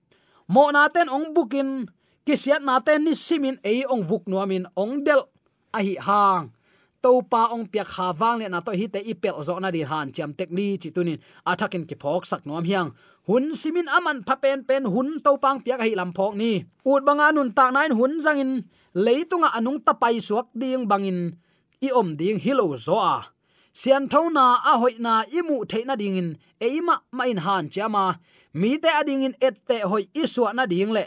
Mo 0.47 0.71
na 0.71 0.87
ten 0.87 1.11
ong 1.11 1.35
bukin. 1.35 1.91
Kisiat 2.23 2.63
na 2.63 2.79
ten 2.79 3.03
ni 3.03 3.11
simin 3.11 3.59
ei 3.67 3.83
ong 3.83 3.99
vuk 3.99 4.23
nuamin 4.31 4.63
ong 4.79 5.03
del 5.03 5.27
a 5.75 5.79
hi 5.83 5.99
hang 5.99 6.52
topa 7.03 7.51
ong 7.51 7.67
pia 7.67 7.83
kha 7.83 8.07
wang 8.19 8.39
le 8.39 8.47
na 8.47 8.59
to 8.65 8.71
hi 8.79 8.87
te 8.93 8.99
ipel 9.11 9.37
zo 9.47 9.59
na 9.59 9.69
di 9.75 9.81
han 9.91 10.07
cham 10.15 10.31
tek 10.37 10.49
ni 10.57 10.65
chi 10.81 10.89
tunin. 10.95 11.19
Athakin 11.51 11.83
ki 11.89 11.95
phok 12.01 12.23
sak 12.31 12.41
nom 12.47 12.63
hiang. 12.69 12.89
Hun 13.27 13.45
simin 13.61 13.87
aman 13.97 14.17
pha 14.27 14.35
pen 14.43 14.59
pen 14.67 14.83
hun 14.93 15.09
to 15.25 15.31
pang 15.43 15.59
pia 15.63 15.75
hi 15.83 15.91
lam 15.99 16.11
phok 16.17 16.33
ni. 16.41 16.51
Ut 16.91 17.01
banga 17.07 17.27
nun 17.35 17.49
ta 17.57 17.65
nain 17.75 17.91
hun 17.99 18.13
zangin. 18.25 18.51
Leitunga 19.05 19.49
anung 19.57 19.79
tapai 19.85 20.15
suak 20.27 20.47
ding 20.59 20.87
bangin. 20.91 21.19
I 21.87 21.89
om 21.99 22.09
ding 22.19 22.39
hilo 22.45 22.65
zo 22.85 22.95
a. 23.13 23.15
Sian 23.79 24.03
thona 24.11 24.45
a 24.71 24.73
hoi 24.81 24.95
na 25.05 25.13
imu 25.37 25.57
theina 25.71 25.95
ding 26.01 26.17
in 26.21 26.29
eima 26.67 26.95
ma 27.17 27.23
in 27.31 27.39
han 27.45 27.65
chama 27.73 28.05
mi 28.59 28.71
te 28.83 28.89
ading 28.99 29.23
in 29.27 29.35
et 29.47 29.55
te 29.67 29.77
hoi 29.91 30.05
iswa 30.21 30.49
na 30.57 30.63
ding 30.71 30.91
le. 30.97 31.05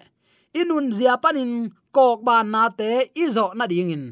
Inun 0.61 0.87
zia 0.97 1.15
panin 1.23 1.53
kok 1.97 2.19
ban 2.27 2.47
na 2.55 2.63
te 2.79 2.91
izo 3.25 3.47
na 3.59 3.65
ding 3.73 3.93
in 3.97 4.05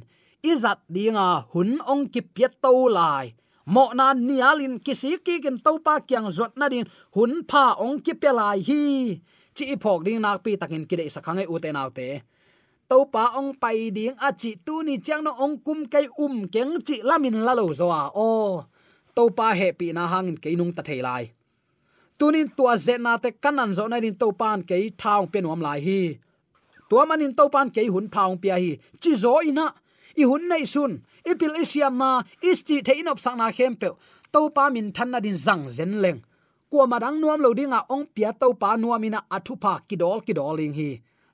izat 0.44 0.84
dinga 0.92 1.48
hun 1.56 1.80
ong 1.80 2.04
ki 2.12 2.20
piet 2.34 2.60
to 2.60 2.72
lai. 2.92 3.32
Mo 3.64 3.96
na 3.96 4.12
nialin 4.12 4.76
kisi 4.76 5.16
ki 5.24 5.40
kin 5.40 5.56
to 5.56 5.80
pa 5.80 6.04
kyang 6.04 6.28
zot 6.28 6.52
na 6.60 6.68
din 6.68 6.84
hun 7.16 7.32
pha 7.48 7.64
ong 7.80 8.04
ki 8.04 8.12
pelai 8.20 8.60
hi. 8.60 8.84
Chi 9.56 9.64
phok 9.82 10.04
ding 10.04 10.20
nak 10.20 10.44
pi 10.44 10.60
takin 10.60 10.84
ki 10.84 10.94
de 11.00 11.04
sakhangai 11.08 11.48
u 11.48 11.56
uten 11.56 11.72
nau 11.72 11.88
te. 11.88 12.08
To 12.90 13.08
pa 13.08 13.24
ong 13.40 13.56
pai 13.62 13.88
ding 13.96 14.16
a 14.20 14.28
chi 14.40 14.50
tu 14.66 14.84
ni 14.84 15.00
chang 15.06 15.24
no 15.24 15.32
ong 15.44 15.56
kum 15.64 15.80
kai 15.92 16.06
um 16.24 16.44
keng 16.54 16.76
chi 16.86 16.96
lamin 17.08 17.36
la 17.46 17.52
lo 17.56 17.64
zo 17.80 17.88
a. 17.88 18.02
O 18.12 18.28
to 19.16 19.22
pa 19.38 19.56
he 19.58 19.68
pi 19.78 19.86
na 19.96 20.04
hangin 20.12 20.36
ke 20.42 20.52
nung 20.58 20.72
ta 20.76 20.82
thei 20.88 21.00
lai. 21.00 21.24
Tunin 22.18 22.48
tua 22.56 22.76
zena 22.76 23.12
te 23.22 23.30
kanan 23.42 23.70
zo 23.76 23.84
na 23.88 23.96
din 24.04 24.14
to 24.20 24.28
pan 24.40 24.60
ke 24.68 24.76
thaung 25.00 25.26
pe 25.32 25.38
nom 25.40 25.60
lai 25.66 25.80
hi. 25.86 26.00
Tua 26.88 27.02
manin 27.08 27.32
to 27.38 27.48
pan 27.54 27.68
ke 27.74 27.82
hun 27.94 28.06
phaung 28.14 28.36
pia 28.42 28.56
hi. 28.62 28.76
Chi 29.02 29.12
zo 29.22 29.40
ina 29.40 29.66
i 30.16 30.24
hun 30.24 30.48
nei 30.48 30.64
sun. 30.64 31.02
Ipil 31.24 31.56
isiam 31.62 31.96
na 31.96 32.22
isti 32.42 32.82
the 32.84 32.92
inop 33.00 33.18
sang 33.18 33.38
na 33.38 33.50
khem 33.50 33.74
pe 33.76 33.88
to 34.32 34.50
pa 34.50 34.70
min 34.70 34.92
than 34.92 35.10
na 35.10 35.18
din 35.20 35.36
zang 35.36 35.68
zen 35.68 36.02
leng. 36.02 36.20
Kwa 36.70 36.90
madang 36.90 37.22
nuam 37.22 37.38
lo 37.38 37.54
dinga 37.54 37.86
ong 37.86 38.06
pia 38.14 38.34
to 38.34 38.54
pa 38.54 38.74
nuamina 38.76 39.22
athu 39.30 39.54
pa 39.54 39.78
kidol 39.88 40.20
kidoling 40.26 40.74
hi. 40.74 40.90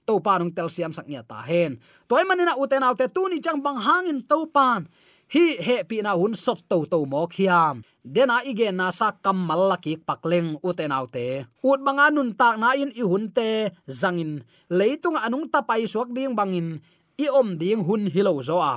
To 0.06 0.20
pa 0.20 0.36
nong 0.36 0.52
tel 0.52 0.68
siam 0.68 0.92
sak 0.92 1.06
nya 1.08 1.22
ta 1.24 1.40
hen. 1.40 1.80
Toy 2.08 2.24
manina 2.28 2.58
uten 2.60 2.84
autte 2.84 3.06
tu 3.08 3.28
ni 3.28 3.40
chang 3.40 3.60
bang 3.64 3.80
hangin 3.80 4.20
to 4.26 4.44
pan 4.52 4.84
hi 5.30 5.44
he 5.62 5.76
pi 5.86 6.02
na 6.02 6.18
hun 6.18 6.34
sot 6.34 6.60
to 6.66 6.82
to 6.90 7.06
mo 7.06 7.24
khiam. 7.30 7.86
Dena 8.02 8.42
ige 8.42 8.68
na 8.74 8.90
sa 8.90 9.14
kamal 9.14 9.70
la 9.70 9.76
ki 9.78 10.02
pakleng 10.02 10.58
uten 10.66 10.90
autte 10.90 11.46
ut 11.62 11.80
banga 11.86 12.10
nun 12.10 12.34
tak 12.34 12.58
na 12.58 12.74
in 12.74 12.90
i 12.92 13.02
hun 13.06 13.30
te 13.30 13.70
zangin. 13.86 14.42
Leitung 14.66 15.16
anung 15.16 15.46
tapai 15.46 15.86
suak 15.86 16.10
ding 16.10 16.34
bangin 16.34 16.82
i 17.24 17.26
om 17.40 17.48
ding 17.60 17.82
hun 17.86 18.02
hilo 18.14 18.34
zo 18.48 18.58
a. 18.72 18.74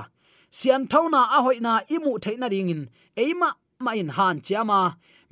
Sian 0.57 0.83
thona 0.91 1.21
a 1.35 1.37
hoina 1.45 1.73
imu 1.95 2.11
theina 2.23 2.47
dingin 2.53 2.81
eima 3.23 3.49
ma 3.83 3.91
in 4.01 4.09
han 4.17 4.37
chiama 4.45 4.79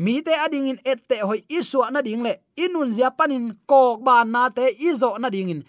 mi 0.04 0.13
te 0.26 0.34
ading 0.45 0.67
in 0.71 0.80
ette 0.91 1.17
hoi 1.28 1.39
isu 1.58 1.80
na 1.93 2.02
ding 2.08 2.24
le. 2.26 2.34
Inun 2.63 2.89
zia 2.95 3.10
panin 3.17 3.45
kok 3.69 3.97
ban 4.06 4.32
na 4.34 4.50
te 4.58 4.65
izo 4.89 5.10
na 5.21 5.30
ding 5.30 5.50
in. 5.54 5.62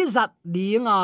Izat 0.00 0.32
dinga 0.54 0.98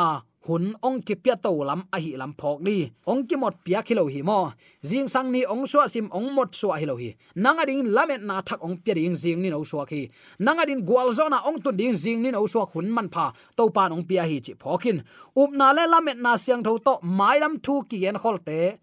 hun 0.47 0.73
ong 0.81 0.99
ki 1.05 1.15
pya 1.23 1.35
to 1.43 1.51
lam 1.69 1.81
a 1.95 1.97
hi 2.03 2.11
lam 2.21 2.33
phok 2.39 2.61
ni. 2.65 2.91
Ong 3.11 3.27
ki 3.27 3.35
mot 3.35 3.55
pya 3.65 3.79
khilo 3.87 4.03
hi 4.13 4.21
mo. 4.21 4.53
Jing 4.83 5.07
sang 5.07 5.31
ni 5.31 5.45
ong 5.45 5.65
suwa 5.71 5.85
sim 5.93 6.09
ong 6.17 6.33
mot 6.35 6.49
suwa 6.59 6.79
hi 6.79 6.85
lo 6.89 6.95
hi. 6.97 7.09
Nanga 7.35 7.65
ding 7.65 7.85
lamet 7.95 8.21
na 8.29 8.41
thak 8.41 8.59
ong 8.65 8.77
pya 8.83 8.93
ding 8.95 9.15
jing 9.21 9.41
ni 9.41 9.49
no 9.49 9.61
suwa 9.63 9.85
khi 9.85 10.09
nanga 10.39 10.65
din 10.65 10.81
gwal 10.87 11.13
zona 11.13 11.37
ong 11.47 11.61
tun 11.63 11.77
ding 11.77 11.93
jing 11.93 12.21
ni 12.23 12.31
no 12.31 12.47
suwa 12.47 12.65
hun 12.73 12.87
man 12.95 13.09
pha. 13.13 13.25
To 13.57 13.69
pan 13.69 13.91
ong 13.91 14.05
pya 14.09 14.23
hi 14.29 14.37
chi 14.45 14.53
phokin 14.61 15.03
up 15.35 15.51
na 15.59 15.71
le 15.77 15.83
lamet 15.93 16.17
na 16.17 16.37
siang 16.37 16.63
tho 16.65 16.77
to 16.77 16.93
mai 17.03 17.37
lam 17.39 17.59
thu 17.65 17.83
ki 17.89 18.07
en 18.09 18.17
kholte 18.23 18.79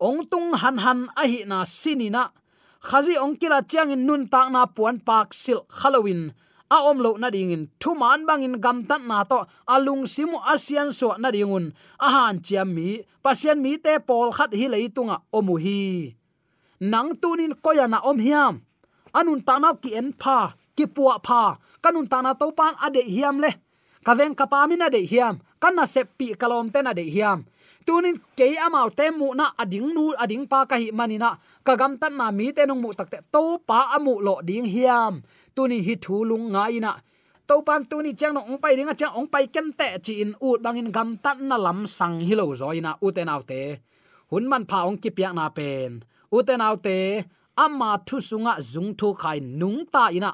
ong 0.00 0.20
tung 0.30 0.52
han 0.60 0.76
han 0.84 1.00
a 1.16 1.24
hi 1.26 1.40
na 1.50 1.64
sinina 1.64 2.30
khazi 2.80 3.14
ong 3.18 3.34
kila 3.40 3.58
chiang 3.70 3.90
in 3.90 4.06
nun 4.06 4.22
tak 4.32 4.48
na 4.54 4.62
puan 4.66 4.96
pak 5.08 5.34
sil 5.42 5.60
halloween 5.80 6.22
a 6.70 6.76
om 6.88 6.98
lo 7.04 7.16
na 7.16 7.28
ding 7.30 7.50
in. 7.50 7.62
Thu 7.80 7.94
man 7.94 8.26
bang 8.28 8.42
in 8.42 8.60
gam 8.60 8.84
tan 8.88 9.08
na 9.08 9.24
to. 9.24 9.40
Alung 9.68 10.04
simu 10.04 10.38
asian 10.44 10.92
so 10.92 11.16
na 11.18 11.28
dingun 11.30 11.72
a 12.00 12.08
han 12.14 12.38
chiam 12.44 12.68
mi. 12.76 13.00
Pasien 13.24 13.58
mi 13.64 13.76
te 13.84 13.98
pol 13.98 14.32
khat 14.36 14.52
hi 14.54 14.66
lei 14.68 14.88
tunga 14.88 15.16
omu 15.32 15.56
hi. 15.64 16.14
Nang 16.80 17.16
tunin 17.20 17.52
koya 17.64 17.86
na 17.88 17.98
om 18.04 18.18
hiam. 18.18 18.54
Anun 19.18 19.40
ta 19.46 19.58
na 19.58 19.72
ki 19.74 19.90
en 19.98 20.12
pha. 20.12 20.54
Ki 20.76 20.84
puwa 20.86 21.14
pha. 21.26 21.56
Kanun 21.82 22.06
ta 22.08 22.18
na 22.22 22.32
to 22.40 22.52
pan 22.52 22.74
ade 22.84 23.02
hiam 23.14 23.40
le. 23.40 23.50
Kaveng 24.06 24.34
kapamina 24.38 24.86
de 24.90 25.00
hiam. 25.10 25.40
Kanna 25.60 25.84
sepi 25.86 26.38
kalom 26.40 26.70
te 26.72 26.82
na 26.82 26.92
de 26.92 27.02
hiam. 27.02 27.44
Tunin 27.88 28.20
ke 28.36 28.52
amau 28.60 28.92
te 28.92 29.08
mu 29.10 29.32
na 29.32 29.48
ading 29.56 29.88
nu 29.96 30.12
ading 30.20 30.44
pa 30.44 30.68
ka 30.68 30.76
hi 30.76 30.92
manina 30.92 31.40
kagam 31.64 31.96
tan 31.96 32.20
na 32.20 32.28
mi 32.30 32.52
te 32.52 32.68
nong 32.68 32.80
mu 32.84 32.92
takte 32.92 33.24
to 33.32 33.56
pa 33.64 33.96
amu 33.96 34.20
lo 34.20 34.44
ding 34.44 34.68
hiam 34.68 35.24
tuni 35.58 35.78
hi 35.86 35.94
thu 36.04 36.16
lung 36.30 36.46
nga 36.54 36.64
ina 36.78 36.92
to 37.48 37.54
pan 37.66 37.82
tuni 37.90 38.12
chang 38.20 38.34
no 38.36 38.40
ong 38.50 38.60
pai 38.62 38.72
ringa 38.78 38.94
chang 39.00 39.14
ong 39.18 39.28
pai 39.32 39.44
ken 39.54 39.68
te 39.78 39.88
chi 40.04 40.12
in 40.22 40.32
ut 40.48 40.58
bangin 40.64 40.90
gam 40.96 41.10
tan 41.24 41.38
na 41.48 41.56
lam 41.66 41.80
sang 41.96 42.16
hi 42.26 42.34
lo 42.40 42.44
zo 42.60 42.68
ina 42.78 42.92
u 43.04 43.08
te 43.16 43.22
nau 43.30 43.40
te. 43.50 43.62
Hun 44.30 44.44
man 44.50 44.64
pha 44.70 44.78
ong 44.88 44.98
ki 45.02 45.10
piak 45.16 45.32
na 45.38 45.46
pen. 45.58 45.90
U 46.36 46.38
te 46.46 46.54
nau 46.62 46.74
te, 46.86 46.96
amma 47.64 47.90
thu 48.06 48.16
sunga 48.28 48.54
zung 48.72 48.90
thu 48.98 49.08
khai 49.20 49.38
nung 49.60 49.80
ta 49.92 50.04
ina. 50.18 50.32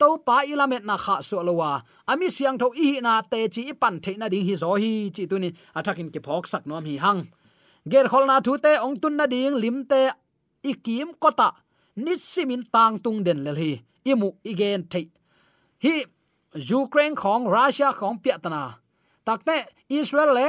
To 0.00 0.08
pa 0.26 0.36
ilamet 0.52 0.84
na 0.88 0.96
kha 1.04 1.14
so 1.28 1.38
lowa 1.48 1.70
ami 2.10 2.26
siang 2.36 2.56
tho 2.60 2.68
i 2.86 2.88
na 3.06 3.14
te 3.32 3.40
chi 3.54 3.62
pan 3.82 3.94
the 4.04 4.12
na 4.20 4.26
ding 4.32 4.44
hi 4.48 4.54
zo 4.62 4.70
hi 4.82 4.92
chi 5.14 5.22
tuni. 5.30 5.48
Athakin 5.78 6.08
ki 6.12 6.20
phok 6.26 6.44
sak 6.52 6.62
nom 6.68 6.84
hi 6.84 6.96
hang. 7.04 7.20
Ger 7.90 8.06
khol 8.12 8.24
na 8.30 8.36
thu 8.46 8.52
te, 8.64 8.72
ong 8.84 8.96
tun 9.02 9.14
na 9.18 9.26
ding 9.32 9.54
lim 9.62 9.78
te 9.90 10.00
ikim 10.70 11.08
kota. 11.22 11.48
Nit 12.04 12.20
simin 12.32 12.62
tang 12.74 12.94
tung 13.04 13.18
den 13.26 13.40
lel 13.44 13.58
hi 13.62 13.72
imu 14.04 14.32
igen 14.44 14.88
thei. 14.88 15.10
Hi, 15.82 16.04
ukraine 16.54 17.16
khong, 17.16 17.48
russia 17.48 17.92
khong 17.92 18.18
piatana 18.22 18.82
takte 19.24 19.66
israel 19.88 20.34
le 20.34 20.48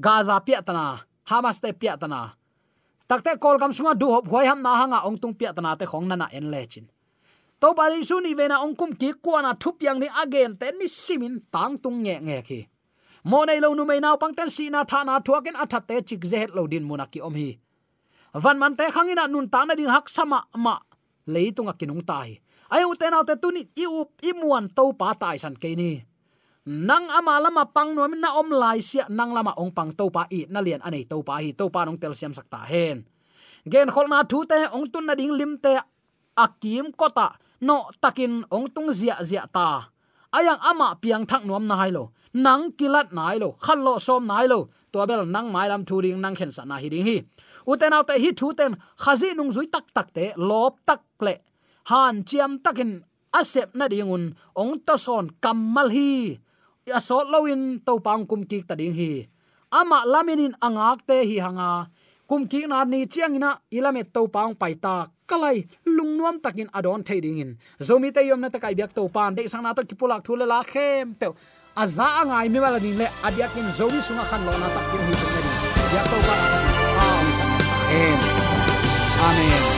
gaza 0.00 0.40
piatana 0.40 1.00
hamas 1.30 1.60
te 1.60 1.72
piatana 1.72 2.20
takte 3.08 3.38
kolgam 3.38 3.72
sunga 3.72 3.94
du 3.98 4.06
hop 4.10 4.28
hoi 4.28 4.46
ham 4.46 4.62
na 4.62 4.76
hanga 4.80 4.98
ong 5.06 5.18
tung 5.18 5.34
piatana 5.34 5.76
te 5.78 5.84
khong 5.84 6.06
nana 6.08 6.26
en 6.32 6.50
lechin 6.52 6.86
to 7.60 7.74
ba 7.74 7.84
ri 7.92 8.02
su 8.08 8.20
ni 8.20 8.34
vena 8.34 8.56
ong 8.64 8.74
kum 8.74 8.92
ki 9.00 9.12
kuana 9.24 9.52
thup 9.62 9.82
yang 9.82 10.00
ni 10.00 10.08
again 10.22 10.56
ten 10.60 10.78
ni 10.78 10.88
simin 10.88 11.40
tang 11.52 11.78
tung 11.82 12.02
nge 12.04 12.16
nge 12.26 12.38
ki 12.48 12.60
mo 13.30 13.44
nei 13.44 13.60
lo 13.60 13.74
nu 13.74 13.84
mai 13.84 14.00
naw 14.00 14.16
pang 14.16 14.34
ten 14.34 14.50
si 14.56 14.70
na 14.70 14.84
tha 14.90 15.04
na 15.04 15.20
thuakin 15.20 15.56
athat 15.62 15.84
te 15.88 15.96
chik 16.08 16.22
je 16.30 16.38
het 16.42 16.50
lo 16.56 16.66
din 16.66 16.84
munaki 16.88 17.20
om 17.20 17.34
hi. 17.34 17.58
Van 18.34 18.58
man 18.58 18.76
te 18.76 18.84
khangina 18.94 19.24
nun 19.28 19.48
ta 19.52 19.64
na 19.64 19.74
ding 19.74 19.92
hak 19.94 20.08
sama 20.08 20.40
ma 20.64 20.74
leitunga 21.34 21.74
kinung 21.80 22.04
tai 22.10 22.40
ai 22.74 22.82
u 22.84 22.92
te 23.00 23.06
nau 23.10 23.22
te 23.28 23.34
tu 23.42 23.48
ni 23.50 23.62
i 23.76 23.84
u 23.86 24.04
i 24.22 24.30
muan 24.40 24.68
to 24.76 24.92
pa 25.00 25.14
tai 25.14 25.36
san 25.42 25.56
ke 25.56 25.72
ni 25.76 25.92
nang 26.68 27.08
ama 27.08 27.40
lama 27.40 27.64
pang 27.64 27.96
no 27.96 28.04
na 28.04 28.36
om 28.36 28.52
lai 28.52 28.84
sia 28.84 29.08
nang 29.08 29.32
lama 29.32 29.56
ong 29.56 29.72
pang 29.72 29.88
to 29.88 30.12
pa 30.12 30.28
i 30.28 30.44
na 30.52 30.60
lian 30.60 30.84
anei 30.84 31.08
to 31.08 31.24
pa 31.24 31.40
hi 31.40 31.56
to 31.56 31.72
pa 31.72 31.88
nong 31.88 31.96
tel 31.96 32.12
siam 32.12 32.36
sakta 32.36 32.60
hen. 32.68 33.08
Gen 33.64 33.88
khol 33.88 34.04
na 34.12 34.20
thu 34.28 34.44
te, 34.44 34.68
ong 34.76 34.84
tun 34.92 35.08
na 35.08 35.16
ding 35.16 35.32
lim 35.32 35.56
te 35.64 35.80
akim 36.36 36.92
kota 36.92 37.40
no 37.64 37.88
takin 38.04 38.44
ong 38.52 38.68
tung 38.68 38.92
zia 38.92 39.16
zia 39.24 39.48
ta. 39.48 39.88
Ayang 40.28 40.60
ama 40.60 40.92
piang 41.00 41.24
thak 41.24 41.48
nuam 41.48 41.64
na 41.64 41.74
hai 41.80 41.88
lo, 41.88 42.12
nang 42.36 42.68
kilat 42.76 43.16
nai 43.16 43.40
lo 43.40 43.56
khan 43.64 43.80
lo 43.80 43.96
som 43.96 44.28
nai 44.28 44.44
lo 44.44 44.68
to 44.92 45.00
bel 45.08 45.24
nang 45.24 45.48
mai 45.48 45.72
lam 45.72 45.88
thu 45.88 46.04
ding, 46.04 46.20
nang 46.20 46.36
khen 46.36 46.52
sa 46.52 46.68
na 46.68 46.76
hi 46.76 46.88
ding 46.92 47.04
hi. 47.08 47.16
Uten 47.64 47.96
autte 47.96 48.14
hi 48.20 48.30
thu 48.36 48.52
ten, 48.52 48.76
khazi 49.00 49.32
nung 49.32 49.48
zui 49.56 49.66
tak 49.72 49.88
tak 49.96 50.12
te, 50.12 50.36
lop 50.36 50.84
tak 50.84 51.00
le 51.24 51.34
han 51.88 52.20
chiam 52.28 52.60
takin 52.60 53.00
asep 53.32 53.72
na 53.72 53.88
dingun 53.88 54.36
ong 54.52 54.84
to 54.84 54.96
son 55.00 55.32
kammal 55.40 55.88
hi. 55.88 56.36
Asot 56.88 57.28
lowin 57.28 57.80
to 57.84 58.00
pang 58.00 58.24
kum 58.28 58.44
ki 58.44 58.64
ta 58.68 58.74
ding 58.76 58.92
hi. 58.92 59.28
Ama 59.72 60.04
laminin 60.08 60.56
angak 60.60 61.04
te 61.08 61.16
hi 61.24 61.36
hanga. 61.44 61.88
Kum 62.28 62.44
ki 62.48 62.68
na 62.68 62.84
ni 62.84 63.04
chiang 63.08 63.36
ina 63.36 63.60
ilame 63.72 64.04
to 64.04 64.28
pang 64.28 64.52
pai 64.60 64.74
ta 64.76 65.08
kalai 65.28 65.68
lungnuam 65.84 66.40
takin 66.44 66.68
adon 66.72 67.04
thading 67.04 67.38
in. 67.44 67.50
Zomi 67.80 68.12
te 68.12 68.20
yom 68.28 68.40
na 68.40 68.48
takai 68.48 68.74
byak 68.76 68.92
to 68.96 69.08
pan 69.08 69.34
de 69.36 69.48
sang 69.48 69.62
na 69.64 69.72
to 69.72 69.82
kipulak 69.88 70.24
thule 70.24 70.44
la 70.44 70.60
khem 70.64 71.16
pe 71.20 71.26
aza 71.76 72.06
angai 72.20 72.48
mi 72.52 72.58
wala 72.60 72.80
ding 72.80 72.96
le 73.00 73.06
adiakin 73.26 73.68
zomi 73.68 74.00
sunga 74.00 74.24
khan 74.30 74.40
lo 74.46 74.52
na 74.62 74.68
takin 74.76 75.00
hi 75.08 75.12
to 75.20 75.26
ne 75.32 75.40
biak 75.90 76.06
to 76.12 76.18
pa 76.26 76.36
amen. 79.28 79.77